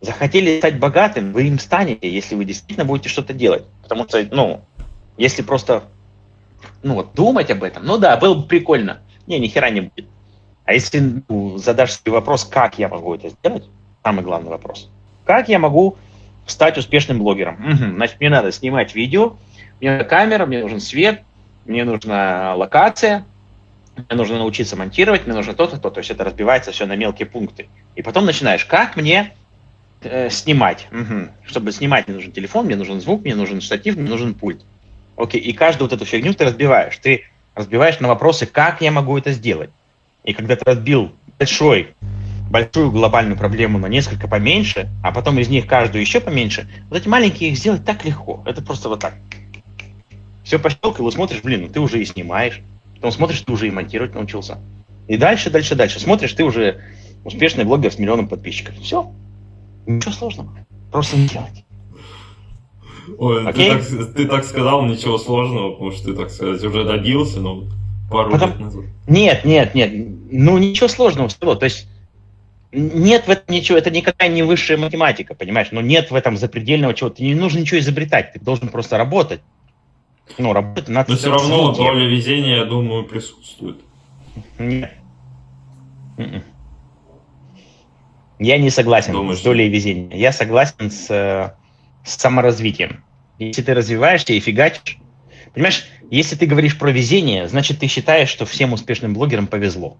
[0.00, 3.64] Захотели стать богатым, вы им станете, если вы действительно будете что-то делать.
[3.82, 4.62] Потому что, ну,
[5.16, 5.84] если просто,
[6.82, 9.00] ну, вот думать об этом, ну да, было бы прикольно.
[9.26, 10.06] Не, ни хера не будет.
[10.64, 13.64] А если ну, задашь себе вопрос, как я могу это сделать,
[14.04, 14.90] самый главный вопрос.
[15.24, 15.96] Как я могу
[16.46, 17.56] стать успешным блогером?
[17.58, 19.36] Мгм, значит, мне надо снимать видео,
[19.80, 21.22] мне надо камера, мне нужен свет,
[21.64, 23.24] мне нужна локация,
[23.96, 25.90] мне нужно научиться монтировать, мне нужно то-то, то.
[25.90, 27.68] То есть это разбивается все на мелкие пункты.
[27.94, 29.34] И потом начинаешь, как мне
[30.02, 30.86] э, снимать?
[30.90, 31.30] Мгм.
[31.44, 34.62] Чтобы снимать, мне нужен телефон, мне нужен звук, мне нужен штатив, мне нужен пульт.
[35.16, 36.96] Окей, и каждую вот эту фигню ты разбиваешь.
[36.98, 37.24] Ты
[37.54, 39.70] разбиваешь на вопросы, как я могу это сделать.
[40.24, 41.94] И когда ты разбил большой,
[42.50, 47.08] большую глобальную проблему на несколько поменьше, а потом из них каждую еще поменьше, вот эти
[47.08, 48.42] маленькие их сделать так легко.
[48.46, 49.14] Это просто вот так.
[50.48, 52.62] Все пощелкал, и смотришь, блин, ну ты уже и снимаешь.
[52.94, 54.56] Потом смотришь, ты уже и монтировать научился.
[55.06, 56.00] И дальше, дальше, дальше.
[56.00, 56.80] Смотришь, ты уже
[57.22, 58.74] успешный блогер с миллионом подписчиков.
[58.78, 59.12] Все.
[59.84, 60.56] Ничего сложного.
[60.90, 61.66] Просто не делать.
[63.18, 67.40] Ой, ты так, ты так сказал, ничего сложного, потому что ты, так сказать, уже добился,
[67.40, 67.64] но
[68.10, 68.84] пару Потом- лет назад.
[69.06, 69.92] Нет, нет, нет.
[70.30, 71.56] Ну, ничего сложного всего.
[71.56, 71.86] То есть
[72.72, 75.68] нет в этом ничего, это никакая не высшая математика, понимаешь?
[75.72, 77.22] Но нет в этом запредельного чего-то.
[77.22, 79.42] Не нужно ничего изобретать, ты должен просто работать.
[80.36, 81.12] Ну, работать надо.
[81.12, 83.78] Но все равно доля везения, я думаю, присутствует.
[84.58, 84.92] Нет.
[86.16, 86.42] Мгм.
[88.38, 90.16] Я не согласен Думаешь, с долей везения.
[90.16, 91.52] Я согласен с, э,
[92.04, 93.04] с саморазвитием.
[93.38, 94.98] Если ты развиваешься и фигачишь,
[95.54, 99.96] понимаешь, если ты говоришь про везение, значит, ты считаешь, что всем успешным блогерам повезло.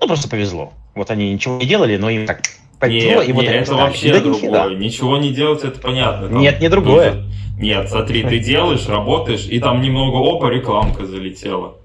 [0.00, 0.72] Ну, просто повезло.
[0.94, 2.42] Вот они ничего не делали, но им так
[2.82, 4.74] Нет, и вот нет, это вообще Да другое.
[4.76, 6.28] Ничего не делать, это понятно.
[6.28, 7.14] Там Нет, не другое.
[7.14, 11.76] нужно- Нет, смотри, ты делаешь, работаешь, и там немного опа, рекламка залетела.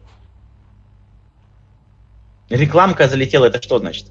[2.50, 4.08] Рекламка залетела, это что значит?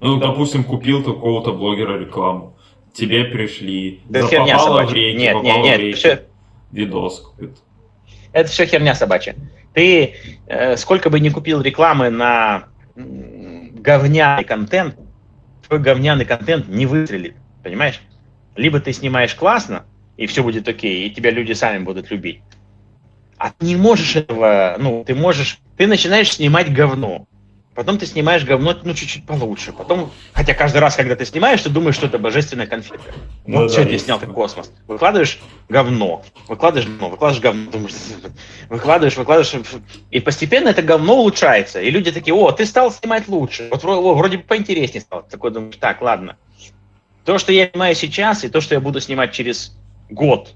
[0.00, 2.56] Ну, допустим, купил какого-то блогера рекламу.
[2.94, 4.00] Тебе пришли.
[4.06, 4.94] Да херня попало в собачья.
[4.94, 6.22] рейтинг, Нет, нет, в нет, рейтинг, все,
[6.72, 7.56] Видос какой-то.
[8.32, 9.36] это все херня собачья.
[9.74, 10.14] Ты
[10.46, 12.64] э, сколько бы ни купил рекламы на
[12.94, 14.96] говняный контент,
[15.66, 18.00] твой говняный контент не выстрелит, понимаешь?
[18.54, 19.84] Либо ты снимаешь классно,
[20.16, 22.40] и все будет окей, и тебя люди сами будут любить.
[23.36, 27.26] А ты не можешь этого, ну, ты можешь, ты начинаешь снимать говно.
[27.76, 29.70] Потом ты снимаешь говно, ну, чуть-чуть получше.
[29.70, 33.12] Потом, хотя каждый раз, когда ты снимаешь, ты думаешь, что это божественная конфетка.
[33.46, 34.72] Ну Вот да, сегодня я есть снял как космос.
[34.88, 37.92] Выкладываешь говно, выкладываешь говно, выкладываешь говно, думаешь,
[38.70, 39.66] выкладываешь, выкладываешь,
[40.10, 41.82] и постепенно это говно улучшается.
[41.82, 43.68] И люди такие, о, ты стал снимать лучше.
[43.70, 45.24] Вот о, вроде бы поинтереснее стал.
[45.28, 46.38] Такой думаешь, так, ладно.
[47.26, 49.76] То, что я снимаю сейчас, и то, что я буду снимать через
[50.08, 50.54] год,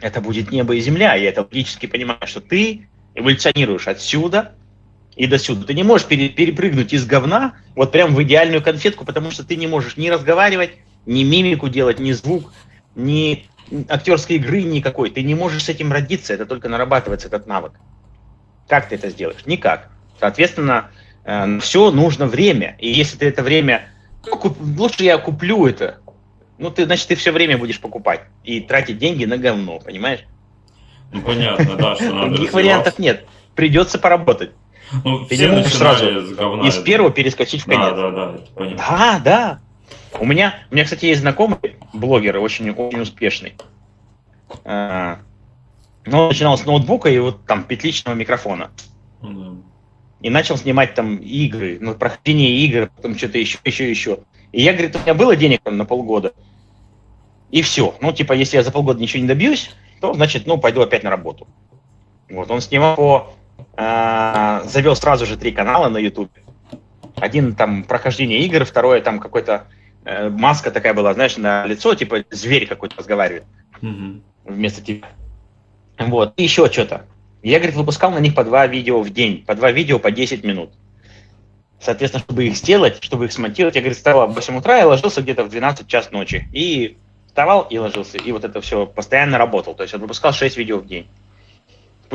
[0.00, 1.16] это будет небо и земля.
[1.16, 4.54] Я это логически понимаю, что ты эволюционируешь отсюда
[5.16, 5.66] и до сюда.
[5.66, 9.56] Ты не можешь пере- перепрыгнуть из говна вот прям в идеальную конфетку, потому что ты
[9.56, 10.72] не можешь ни разговаривать,
[11.06, 12.52] ни мимику делать, ни звук,
[12.94, 13.46] ни
[13.88, 15.10] актерской игры никакой.
[15.10, 17.72] Ты не можешь с этим родиться, это только нарабатывается этот навык.
[18.68, 19.46] Как ты это сделаешь?
[19.46, 19.90] Никак.
[20.18, 20.90] Соответственно,
[21.24, 22.76] на все нужно время.
[22.78, 23.88] И если ты это время...
[24.26, 25.98] ну, куп- лучше я куплю это.
[26.58, 30.20] Ну, ты, значит, ты все время будешь покупать и тратить деньги на говно, понимаешь?
[31.12, 33.26] Ну, понятно, да, что надо Других вариантов нет.
[33.54, 34.52] Придется поработать.
[35.04, 36.68] Ну, все начинали сразу с говна.
[36.68, 37.90] Из это- первого перескочить в конец.
[37.90, 38.76] Да, да, да, это понятно.
[38.76, 39.60] Да, да.
[40.20, 41.58] У меня, у меня, кстати, есть знакомый
[41.92, 43.54] блогер, очень, очень успешный.
[44.64, 45.18] А,
[46.06, 48.70] Ну, он начинал с ноутбука и вот там петличного микрофона.
[49.22, 49.62] Ну,
[50.20, 54.18] И начал снимать там игры, ну, прохождение игр, потом что-то еще, еще, еще.
[54.52, 56.32] И я, говорит, у меня было денег там на полгода.
[57.50, 57.94] И все.
[58.00, 59.70] Ну, типа, если я за полгода ничего не добьюсь,
[60.00, 61.48] то, значит, ну, пойду опять на работу.
[62.28, 63.34] Вот, он снимал по...
[63.76, 66.30] а, завел сразу же три канала на YouTube.
[67.16, 69.66] Один там прохождение игр, второе там какой-то
[70.04, 73.44] э, маска такая была, знаешь, на лицо, типа зверь какой-то разговаривает.
[73.80, 74.22] Мгм.
[74.44, 75.08] вместо тебя.
[75.98, 77.04] Вот, и еще что-то.
[77.42, 80.44] Я, говорит, выпускал на них по два видео в день, по два видео по 10
[80.44, 80.70] минут.
[81.78, 85.20] Соответственно, чтобы их сделать, чтобы их смонтировать, я, говорит, вставал в 8 утра и ложился
[85.20, 86.48] где-то в 12 час ночи.
[86.52, 86.96] И
[87.26, 89.74] вставал и ложился, и вот это все постоянно работал.
[89.74, 91.06] То есть он выпускал 6 видео в день.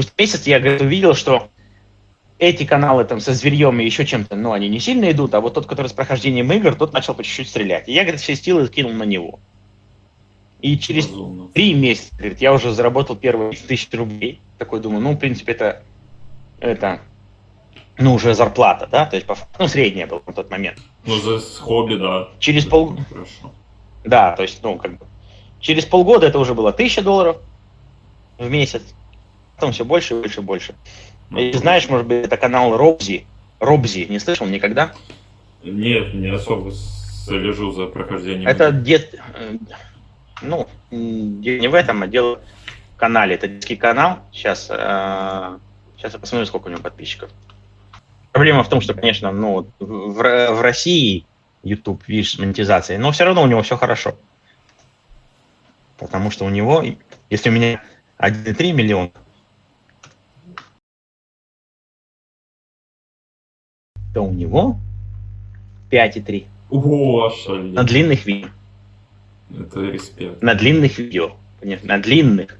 [0.02, 1.50] Спустя месяц я, говорит, увидел, что
[2.38, 5.56] эти каналы там со зверьем и еще чем-то, ну, они не сильно идут, а вот
[5.56, 7.90] тот, который с прохождением игр, тот начал по чуть-чуть стрелять.
[7.90, 9.40] И я, говорит, все силы кинул на него.
[10.62, 11.50] И через Разумно.
[11.54, 14.40] три месяца, говорит, я уже заработал первые тысячи рублей.
[14.58, 15.84] Такой думаю, ну, в принципе, это,
[16.62, 17.02] это,
[17.98, 20.80] ну, уже зарплата, да, то есть, по, факту, ну, средняя была на тот момент.
[21.06, 22.30] Ну, за хобби, да.
[22.40, 23.54] Через пол, Хорошо.
[24.06, 25.06] да, то есть, ну, как бы,
[25.60, 27.38] через полгода это уже было тысяча долларов
[28.38, 28.84] в месяц,
[29.60, 30.76] потом все больше, и больше, и больше.
[31.30, 33.26] Ну, И знаешь, может быть, это канал Робзи,
[33.60, 34.94] Робзи, не слышал никогда?
[35.64, 38.48] Нет, не особо слежу за прохождением.
[38.48, 39.58] Это дет, э,
[40.42, 42.40] ну, не в этом, а дело
[42.96, 43.36] в канале.
[43.36, 44.20] Это детский канал.
[44.32, 47.30] Сейчас, сейчас я посмотрю, сколько у него подписчиков.
[48.32, 51.26] Проблема в том, что, конечно, ну, в, в России
[51.64, 54.16] YouTube, видишь, с монетизацией, но все равно у него все хорошо.
[55.98, 56.82] Потому что у него,
[57.30, 57.82] если у меня
[58.20, 59.12] 1,3 миллиона,
[64.14, 64.78] то у него
[65.92, 67.74] 5,3 О, шалить.
[67.74, 68.50] на длинных видео.
[69.58, 70.42] Это респект.
[70.42, 71.32] На длинных видео.
[71.60, 72.58] Понимаешь, На длинных.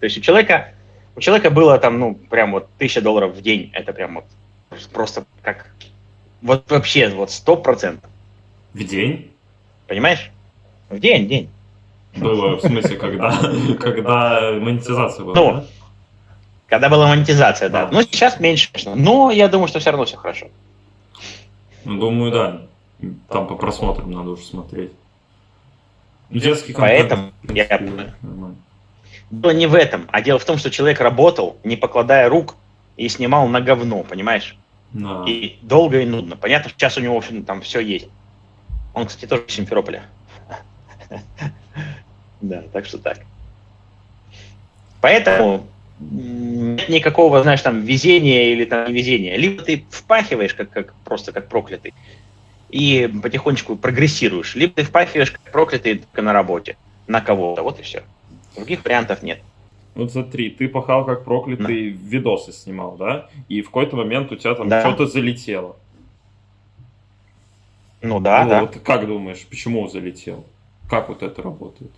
[0.00, 0.72] То есть у человека,
[1.16, 3.70] у человека было там, ну, прям вот тысяча долларов в день.
[3.74, 4.24] Это прям вот
[4.92, 5.66] просто как...
[6.40, 8.08] Вот вообще, вот сто процентов.
[8.72, 9.32] В день?
[9.88, 10.30] Понимаешь?
[10.88, 11.48] В день, день.
[12.16, 13.36] Было, в смысле, когда,
[13.80, 15.64] когда монетизация была, Ну, да?
[16.68, 17.86] Когда была монетизация, да.
[17.86, 17.92] Да.
[17.92, 18.94] Ну, сейчас меньше, конечно.
[18.94, 20.46] Но я думаю, что все равно все хорошо.
[21.88, 22.66] Ну, думаю, да.
[23.30, 24.92] Там по просмотрам надо уже смотреть.
[26.28, 27.08] Детский контент.
[27.08, 27.66] Поэтому в я-
[28.20, 28.56] нормально.
[29.30, 32.56] Дело не в этом, а дело в том, что человек работал, не покладая рук,
[32.98, 34.54] и снимал на говно, понимаешь?
[34.92, 35.24] Да.
[35.26, 36.36] И долго и нудно.
[36.36, 38.08] Понятно, что сейчас у него, в общем, там все есть.
[38.92, 40.04] Он, кстати, тоже из Симферополя.
[42.40, 43.18] Да, так что так.
[45.00, 45.66] Поэтому
[45.98, 49.36] нет никакого, знаешь, там, везения или там невезения.
[49.36, 51.94] Либо ты впахиваешь как, как просто как проклятый
[52.68, 56.76] и потихонечку прогрессируешь, либо ты впахиваешь как проклятый только на работе,
[57.06, 58.02] на кого-то, вот и все.
[58.56, 59.40] Других вариантов нет.
[59.94, 63.28] Вот смотри, ты пахал как проклятый, видосы снимал, да?
[63.48, 64.80] И в какой-то момент у тебя там Да.
[64.80, 65.76] что-то залетело.
[68.00, 68.60] Ну да, Ну, да.
[68.60, 70.44] Вот как думаешь, почему залетел?
[70.88, 71.90] Как вот это работает?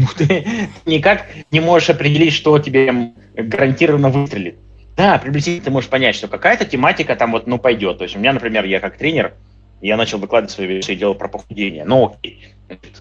[0.00, 0.46] Ну, ты
[0.86, 4.56] никак не можешь определить, что тебе гарантированно выстрелит.
[4.96, 7.98] Да, приблизительно ты можешь понять, что какая-то тематика там вот, ну, пойдет.
[7.98, 9.34] То есть у меня, например, я как тренер,
[9.80, 11.84] я начал выкладывать свои вещи и делал про похудение.
[11.84, 12.54] Ну, окей.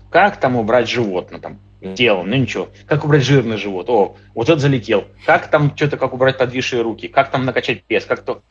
[0.09, 1.29] Как там убрать живот?
[1.31, 1.59] Ну, там,
[1.95, 2.69] тело, ну, ничего.
[2.85, 3.89] Как убрать жирный живот?
[3.89, 5.05] О, вот это залетел.
[5.25, 7.07] Как там что-то, как убрать подвисшие руки?
[7.07, 8.05] Как там накачать пресс?
[8.05, 8.41] Как то...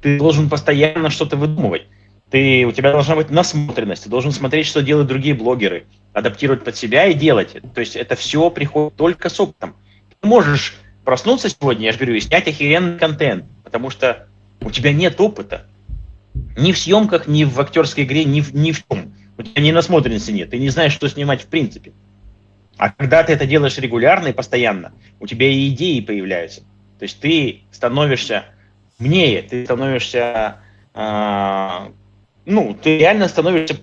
[0.00, 1.86] Ты должен постоянно что-то выдумывать.
[2.32, 6.74] Ты, у тебя должна быть насмотренность, ты должен смотреть, что делают другие блогеры, адаптировать под
[6.74, 7.58] себя и делать.
[7.74, 9.76] То есть это все приходит только с опытом.
[10.08, 10.74] Ты можешь
[11.04, 14.28] проснуться сегодня, я же говорю, и снять охеренный контент, потому что
[14.62, 15.66] у тебя нет опыта.
[16.56, 19.14] Ни в съемках, ни в актерской игре, ни в, ни в чем.
[19.36, 21.92] У тебя ни насмотренности нет, ты не знаешь, что снимать в принципе.
[22.78, 26.62] А когда ты это делаешь регулярно и постоянно, у тебя и идеи появляются.
[26.98, 28.46] То есть ты становишься
[28.98, 30.56] умнее, ты становишься,
[30.94, 31.92] а,
[32.44, 33.80] ну, ты реально становишься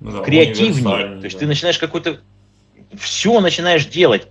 [0.00, 1.18] Ну да, креативнее.
[1.18, 1.40] То есть да.
[1.40, 2.20] ты начинаешь какой-то...
[2.98, 4.28] Все начинаешь делать.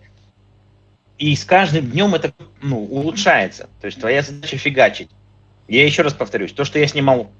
[1.17, 3.69] И с каждым днем это ну, улучшается.
[3.79, 5.09] То есть твоя задача фигачить.
[5.67, 7.32] Я еще раз повторюсь, то, что я снимал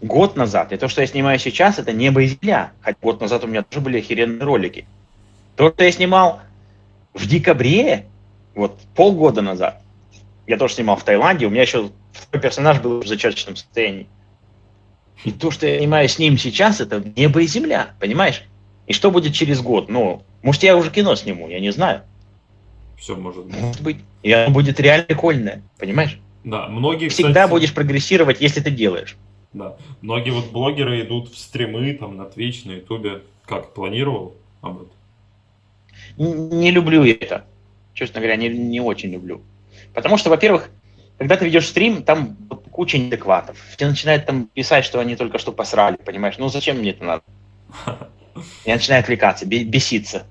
[0.00, 2.72] год назад, и то, что я снимаю сейчас, это небо и земля.
[2.80, 4.86] Хотя год назад у меня тоже были охеренные ролики.
[5.56, 6.40] То, что я снимал
[7.14, 8.06] в декабре,
[8.54, 9.80] вот полгода назад,
[10.46, 14.08] я тоже снимал в Таиланде, у меня еще второй персонаж был в зачаточном состоянии.
[15.24, 18.42] И то, что я снимаю с ним сейчас, это небо и земля, понимаешь?
[18.86, 19.88] И что будет через год?
[19.88, 22.02] Ну, может, я уже кино сниму, я не знаю.
[22.98, 23.60] Все может быть.
[23.60, 23.96] Может быть.
[24.22, 26.18] И оно будет реально прикольное, понимаешь?
[26.44, 29.16] Да, многие, Всегда кстати, будешь прогрессировать, если ты делаешь.
[29.52, 29.76] Да.
[30.00, 33.22] Многие вот блогеры идут в стримы там на Twitch, на Ютубе.
[33.44, 34.92] Как, планировал об этом?
[36.18, 37.44] Н- Не люблю я это.
[37.94, 39.42] Честно говоря, не, не очень люблю.
[39.94, 40.70] Потому что, во-первых,
[41.18, 42.36] когда ты ведешь стрим, там
[42.72, 43.56] куча неадекватов.
[43.76, 46.36] Тебе начинают там писать, что они только что посрали, понимаешь?
[46.38, 47.22] Ну зачем мне это надо?
[48.64, 50.24] Я начинаю отвлекаться, бе- беситься.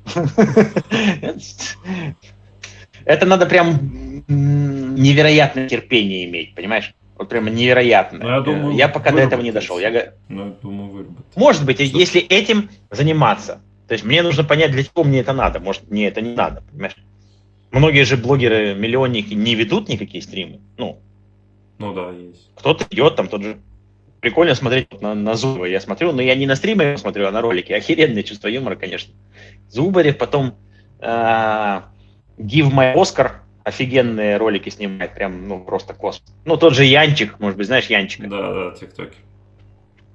[3.05, 6.93] Это надо прям невероятное терпение иметь, понимаешь?
[7.17, 8.21] Вот прямо невероятное.
[8.21, 9.77] Ну, я думаю, я пока до этого не дошел.
[9.79, 11.25] Я, га- Ну, я думаю, выработать.
[11.35, 11.97] может быть, Что?
[11.97, 13.61] если этим заниматься.
[13.87, 15.59] То есть мне нужно понять, для чего мне это надо.
[15.59, 16.95] Может, мне это не надо, понимаешь?
[17.71, 20.61] Многие же блогеры, миллионники не ведут никакие стримы.
[20.77, 20.99] Ну,
[21.81, 22.49] Ну да, есть.
[22.55, 23.59] кто-то идет, там тот же...
[24.19, 25.65] Прикольно смотреть на, на Зубова.
[25.65, 27.73] Я смотрю, но я не на стримы смотрю, а на ролики.
[27.73, 29.11] Охеренное чувство юмора, конечно.
[29.67, 30.53] Зубарев, потом
[30.99, 31.05] э,
[32.37, 33.31] Give My Oscar.
[33.63, 36.33] Офигенные ролики снимает, прям, ну, просто космос.
[36.45, 38.27] Ну, тот же Янчик, может быть, знаешь Янчика?
[38.27, 39.15] Да, да, тиктокер.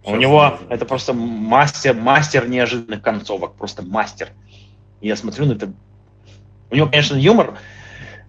[0.04, 4.28] У него это просто мастер, мастер неожиданных концовок, просто мастер.
[5.00, 5.72] Я смотрю на это.
[6.70, 7.58] У него, конечно, юмор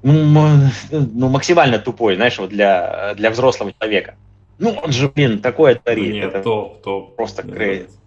[0.03, 0.59] ну,
[0.91, 4.15] ну, максимально тупой, знаешь, вот для, для взрослого человека.
[4.59, 6.13] Ну, он же, блин, такое творит.
[6.13, 7.15] Нет, это топ, топ.
[7.15, 7.55] просто крейзи.
[7.57, 7.97] нравится.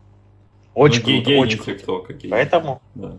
[0.74, 2.28] очень Ну, круто, очень круто.
[2.30, 3.16] Поэтому Да.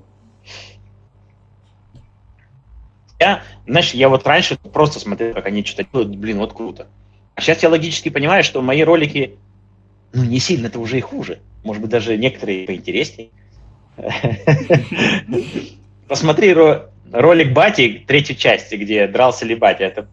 [3.19, 6.87] я, знаешь, я вот раньше просто смотрел, как они что-то делают, блин, вот круто.
[7.35, 9.37] А сейчас я логически понимаю, что мои ролики,
[10.13, 11.39] ну, не сильно-то уже и хуже.
[11.63, 13.29] Может быть, даже некоторые поинтереснее.
[16.11, 19.85] Посмотри ро- ролик Бати третьей части, где дрался ли Батя.
[19.85, 20.07] Это,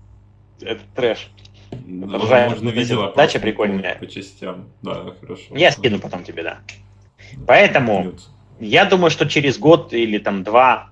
[0.61, 1.28] это трэш.
[1.72, 2.51] Ржаем.
[2.51, 3.96] Можно видео Дача прикольная.
[3.96, 4.68] По частям.
[4.80, 5.57] Да, хорошо.
[5.57, 6.59] Я скину потом тебе, да.
[7.49, 8.20] Поэтому Минут.
[8.61, 10.90] я думаю, что через год или там два,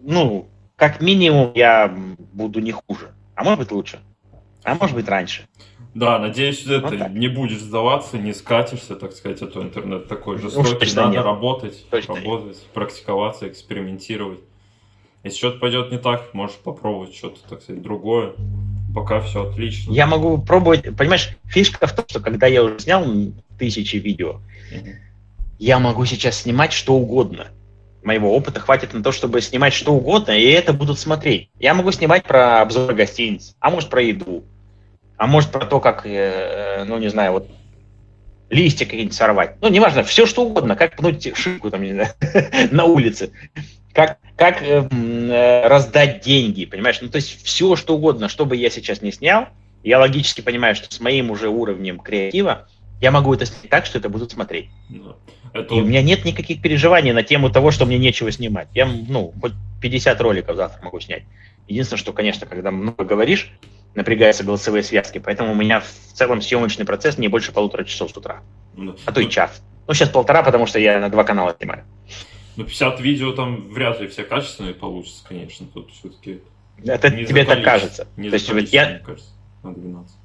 [0.00, 1.94] ну, как минимум я
[2.32, 3.12] буду не хуже.
[3.34, 4.00] А может быть лучше.
[4.62, 5.46] А может быть раньше.
[5.94, 7.12] Да, надеюсь, Ну ты так.
[7.12, 10.74] не будешь сдаваться, не скатишься, так сказать, а то интернет такой жестокий.
[10.74, 11.24] точно Надо нет.
[11.24, 12.24] работать, Точно нет.
[12.24, 14.40] работать, практиковаться, экспериментировать.
[15.22, 18.32] Если что-то пойдет не так, можешь попробовать что-то, так сказать, другое.
[18.94, 19.92] Пока все отлично.
[19.92, 23.04] Я могу пробовать, понимаешь, фишка в том, что когда я уже снял
[23.58, 24.40] тысячи видео,
[25.58, 27.48] я могу сейчас снимать что угодно.
[28.02, 31.48] Моего опыта хватит на то, чтобы снимать что угодно, и это будут смотреть.
[31.58, 34.44] Я могу снимать про обзор гостиниц, а может про еду,
[35.16, 37.48] а может про то, как, э, ну не знаю, вот
[38.50, 39.56] листья какие-нибудь сорвать.
[39.60, 42.10] Ну, неважно, все что угодно, как пнуть шибку там, не знаю,
[42.70, 43.32] на улице,
[43.92, 46.98] как, как э, э, раздать деньги, понимаешь?
[47.00, 49.48] Ну, то есть все что угодно, что бы я сейчас не снял,
[49.82, 52.68] я логически понимаю, что с моим уже уровнем креатива
[53.00, 54.70] я могу это снять так, что это будут смотреть.
[54.88, 55.16] Да.
[55.52, 58.68] Это И у меня нет никаких переживаний на тему того, что мне нечего снимать.
[58.74, 59.52] Я, ну, хоть
[59.82, 61.22] 50 роликов завтра могу снять.
[61.68, 63.52] Единственное, что, конечно, когда много говоришь,
[63.94, 68.16] напрягаются голосовые связки, поэтому у меня в целом съемочный процесс не больше полутора часов с
[68.16, 68.42] утра,
[68.74, 69.62] ну, а то и час.
[69.86, 71.84] Ну, сейчас полтора, потому что я на два канала снимаю.
[72.56, 75.66] ну, 50 видео там вряд ли все качественные получится, конечно.
[75.66, 76.40] Тут все-таки
[76.84, 78.08] Это не тебе так кажется.
[78.16, 79.30] Не То есть вот я, мне кажется,
[79.62, 80.16] на 12.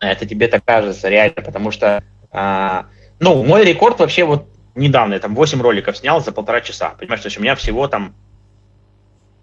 [0.00, 2.86] это тебе так кажется реально, потому что, а,
[3.20, 7.22] ну, мой рекорд вообще вот недавно, я там 8 роликов снял за полтора часа, понимаешь,
[7.22, 8.14] то есть у меня всего там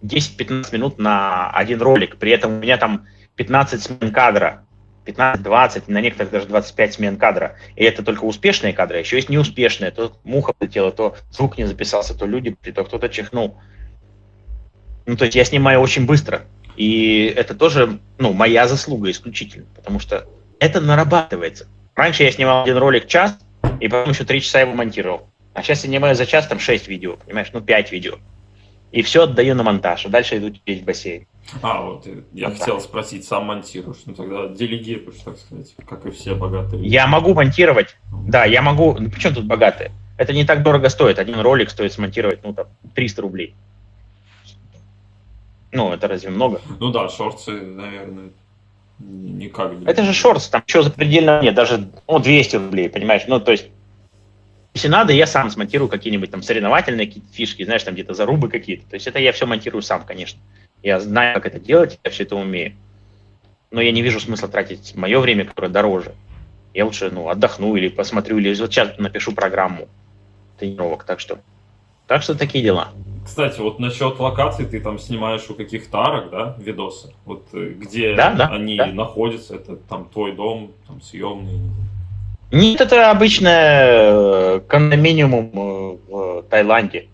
[0.01, 3.07] 10-15 минут на один ролик, при этом у меня там
[3.37, 4.65] 15 смен кадра,
[5.05, 9.29] 15-20, на некоторых даже 25 смен кадра, и это только успешные кадры, а еще есть
[9.29, 13.57] неуспешные, то муха полетела, то звук не записался, то люди, то кто-то чихнул.
[15.05, 16.41] Ну, то есть я снимаю очень быстро,
[16.75, 20.27] и это тоже, ну, моя заслуга исключительно, потому что
[20.59, 21.67] это нарабатывается.
[21.95, 23.37] Раньше я снимал один ролик час,
[23.79, 25.29] и потом еще три часа его монтировал.
[25.53, 28.17] А сейчас я снимаю за час там 6 видео, понимаешь, ну 5 видео.
[28.91, 31.27] И все отдаю на монтаж, а дальше иду в бассейн.
[31.61, 36.05] А, вот э, я Вот хотел спросить, сам монтируешь, ну тогда делегируешь, так сказать, как
[36.05, 36.85] и все богатые.
[36.85, 37.95] Я могу монтировать,
[38.27, 39.91] да, я могу, ну причем тут богатые?
[40.17, 43.55] Это не так дорого стоит, один ролик стоит смонтировать, ну там, 300 рублей.
[45.71, 46.61] Ну, это разве много?
[46.79, 48.29] Ну да, шорты, наверное,
[48.99, 49.73] ни- никак.
[49.73, 53.23] не- Это же шортс, там что запредельно нет, даже ну, 200 рублей, понимаешь?
[53.27, 53.67] Ну, то есть,
[54.73, 58.89] если надо, я сам смонтирую какие-нибудь там соревновательные какие-то фишки, знаешь, там где-то зарубы какие-то.
[58.89, 60.39] То есть это я все монтирую сам, конечно.
[60.83, 62.73] Я знаю, как это делать, я все это умею.
[63.71, 66.13] Но я не вижу смысла тратить мое время, которое дороже.
[66.73, 69.87] Я лучше, ну, отдохну или посмотрю, или вот сейчас напишу программу
[70.59, 71.39] тренировок, так что...
[72.07, 72.89] Так что такие дела.
[73.25, 77.13] Кстати, вот насчет локаций, ты там снимаешь у каких-то арок, да, видосы?
[77.25, 78.85] Вот э, где Да, да, они да.
[78.85, 81.59] находятся, это там твой дом, там съемный.
[82.51, 87.09] Нет, это обычно кондоминиум э, в Таиланде.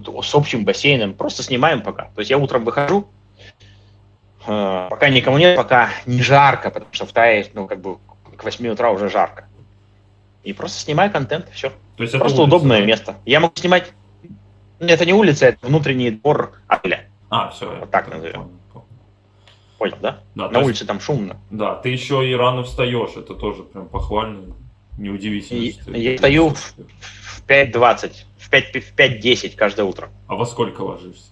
[0.00, 1.14] Тут с общим бассейном.
[1.14, 2.04] Просто снимаем пока.
[2.14, 3.06] То есть я утром выхожу,
[4.46, 7.98] э, пока никому нет, пока не жарко, потому что в Тае, ну, как бы
[8.36, 9.46] к 8 утра уже жарко.
[10.42, 11.70] И просто снимаю контент, все.
[11.96, 12.86] То есть Просто улица, удобное да?
[12.86, 13.14] место.
[13.24, 13.92] Я могу снимать...
[14.80, 17.08] Нет, Это не улица, это внутренний двор отеля.
[17.30, 17.72] А, все.
[17.78, 18.50] Вот так назовем.
[19.78, 20.18] Понял, да?
[20.34, 21.36] Да, то На есть- улице там шумно.
[21.50, 24.54] Да, ты еще и рано встаешь, это тоже прям похвально.
[24.98, 26.86] Неудивительно, я ты- встаю В 5.20,
[27.38, 30.10] в 5 в 5.10 каждое утро.
[30.26, 31.30] А во сколько ложишься?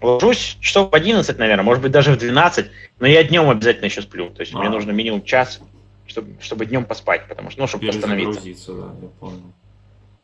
[0.00, 4.00] Ложусь часов в 11, наверное, может быть, даже в 12, но я днем обязательно еще
[4.00, 4.30] сплю.
[4.30, 4.70] То есть мне А.
[4.70, 5.60] нужно минимум час,
[6.06, 8.40] чтобы, чтобы днем поспать, потому что, ну, чтобы восстановиться.
[8.40, 9.42] Перезагрузиться, да, я понял.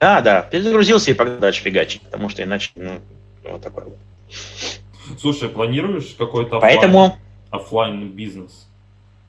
[0.01, 3.01] Да, да, перезагрузился и погнал дальше фигачить, потому что иначе, ну,
[3.45, 3.99] вот такое вот.
[5.21, 7.19] Слушай, планируешь какой-то Поэтому,
[7.51, 8.67] офлайн бизнес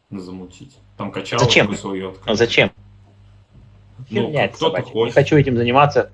[0.10, 0.76] замутить?
[0.98, 1.76] Там качалку Зачем?
[1.76, 2.38] свою ну, открыть?
[2.38, 2.72] зачем?
[4.10, 4.94] Ну, Херня это кто-то собачья.
[4.94, 5.14] Не хочет.
[5.16, 6.12] хочу этим заниматься.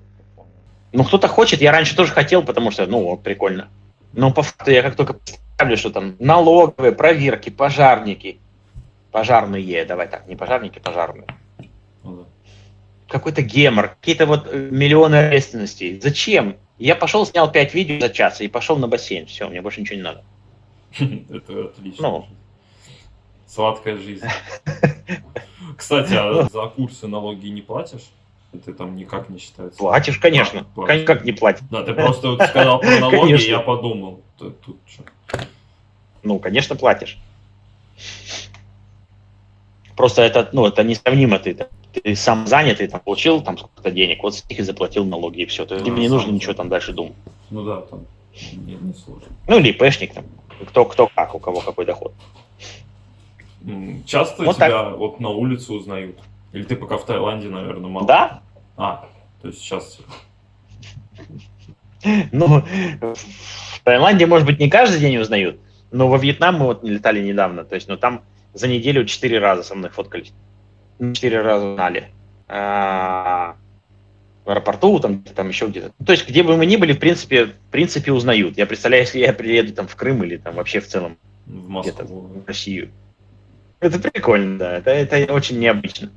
[0.92, 3.68] Ну, кто-то хочет, я раньше тоже хотел, потому что, ну, вот, прикольно.
[4.12, 8.38] Но по факту я как только представлю, что там налоговые, проверки, пожарники,
[9.10, 11.26] пожарные, давай так, не пожарники, пожарные.
[12.02, 12.24] Ну да.
[13.08, 16.00] какой-то гемор, какие-то вот э, миллионы ответственностей.
[16.00, 16.56] Зачем?
[16.78, 19.26] Я пошел, снял 5 видео за час и пошел на бассейн.
[19.26, 20.24] Все, мне больше ничего не надо.
[20.98, 22.08] Это отлично.
[22.08, 22.26] Ну.
[23.46, 24.26] Сладкая жизнь.
[25.76, 28.02] Кстати, а за курсы налоги не платишь?
[28.52, 29.78] Это там никак не считается.
[29.78, 30.60] Платишь, конечно.
[30.60, 31.04] А, платишь.
[31.06, 31.64] Как не платишь?
[31.70, 33.50] Да, ты просто вот сказал про налоги, Конечно.
[33.50, 34.20] я подумал.
[34.38, 35.02] т- Тут что?
[36.22, 37.18] Ну, конечно, платишь.
[39.96, 41.38] Просто это, ну, это несравнимо.
[41.38, 45.42] Ты, ты сам занятый, там, получил там сколько-то денег, вот с них и заплатил налоги,
[45.42, 45.64] и все.
[45.66, 47.14] То есть Ну, тебе не нужно ничего там дальше думать.
[47.50, 48.06] Ну да, там
[48.52, 49.28] не, не сложно.
[49.46, 50.24] Ну, или ИПшник там.
[50.68, 52.12] Кто, кто как, у кого какой доход.
[54.06, 56.18] Часто Вот тебя вот на улице узнают?
[56.52, 58.06] Или ты пока в Таиланде, наверное, мало?
[58.06, 58.42] Да?
[58.76, 59.08] А,
[59.40, 59.98] то есть сейчас...
[62.32, 62.62] Ну,
[63.00, 65.58] в Таиланде, может быть, не каждый день узнают,
[65.90, 69.62] но во Вьетнам мы вот летали недавно, то есть, ну, там за неделю четыре раза
[69.62, 70.34] со мной фоткались.
[70.98, 72.10] Ну, Четыре раза знали.
[72.46, 73.56] А,
[74.44, 75.92] в аэропорту, там, там еще где-то.
[75.98, 78.58] Ну, То есть, где бы мы ни были, в принципе, в принципе, узнают.
[78.58, 82.02] Я представляю, если я приеду там в Крым или там вообще в целом В где-то
[82.02, 82.20] Москву.
[82.20, 82.90] в Россию.
[83.84, 84.78] Это прикольно, да.
[84.78, 86.10] Это, это очень необычно.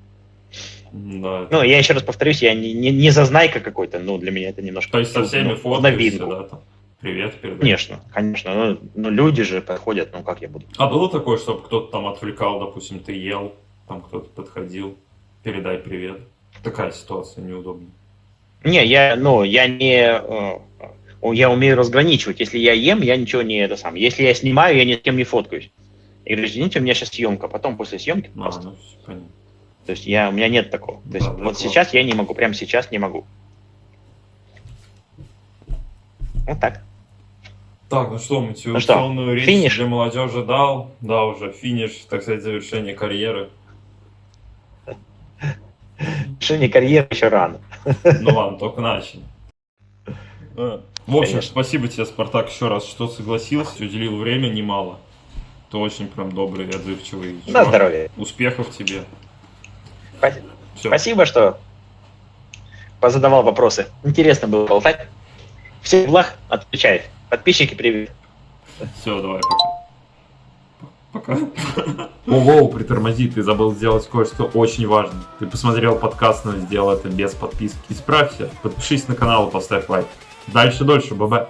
[0.92, 1.48] Да.
[1.52, 4.62] Ну, я еще раз повторюсь, я не, не, не зазнайка какой-то, ну, для меня это
[4.62, 4.94] немножко...
[4.94, 6.62] То есть со всеми ну, фоткаешься, да, там?
[7.02, 7.60] Привет передай.
[7.60, 8.54] Конечно, конечно.
[8.56, 10.66] Ну, ну, люди же подходят, ну, как я буду?
[10.78, 13.54] А было такое, чтобы кто-то там отвлекал, допустим, ты ел,
[13.88, 14.98] там кто-то подходил,
[15.44, 16.22] передай привет.
[16.64, 17.92] Такая ситуация неудобная.
[18.64, 20.10] Не, я, ну, я не...
[20.10, 20.60] э,
[21.34, 22.40] Я умею разграничивать.
[22.40, 23.96] Если я ем, я ничего не это сам.
[23.96, 25.70] Если я снимаю, я ни с кем не фоткаюсь.
[26.28, 28.76] Я говорю, извините, у меня сейчас съемка, потом после съемки А, просто.
[29.08, 29.24] ну.
[29.86, 31.02] То есть я, у меня нет такого.
[31.10, 31.56] То есть Да, вот прикольно.
[31.60, 33.26] сейчас я не могу, прямо сейчас не могу.
[36.46, 36.84] Вот так.
[37.88, 39.78] Так, ну что, Ну мотивационную речь финиш?
[39.78, 40.92] для молодежи дал.
[41.00, 43.50] Да, уже финиш, так сказать, завершение карьеры.
[46.42, 47.60] Решение карьеры еще рано.
[48.22, 49.22] Ну ладно, только начали.
[50.58, 51.42] Э, В общем, Конечно.
[51.52, 55.00] спасибо тебе, Спартак, еще раз, что согласился, уделил время немало.
[55.70, 57.42] Ты очень прям добрый, отзывчивый.
[57.46, 57.68] На чувак.
[57.68, 58.12] здоровье.
[58.16, 59.04] Успехов тебе.
[60.18, 60.48] Спасибо.
[60.76, 60.90] Все.
[60.90, 61.60] Спасибо, что
[63.00, 63.88] позадавал вопросы.
[64.04, 65.08] Интересно было болтать.
[65.82, 67.04] Всех благ, отвечает.
[67.30, 68.12] Подписчики, привет.
[69.00, 69.42] Все, давай,
[71.12, 71.38] пока.
[71.76, 72.10] Пока.
[72.26, 75.24] Воу, притормози, ты забыл сделать кое-что очень важное.
[75.40, 77.78] Ты посмотрел подкаст, но сделал это без подписки.
[77.90, 80.06] Исправься, подпишись на канал и поставь лайк.
[80.48, 81.48] Дальше дольше, бабай.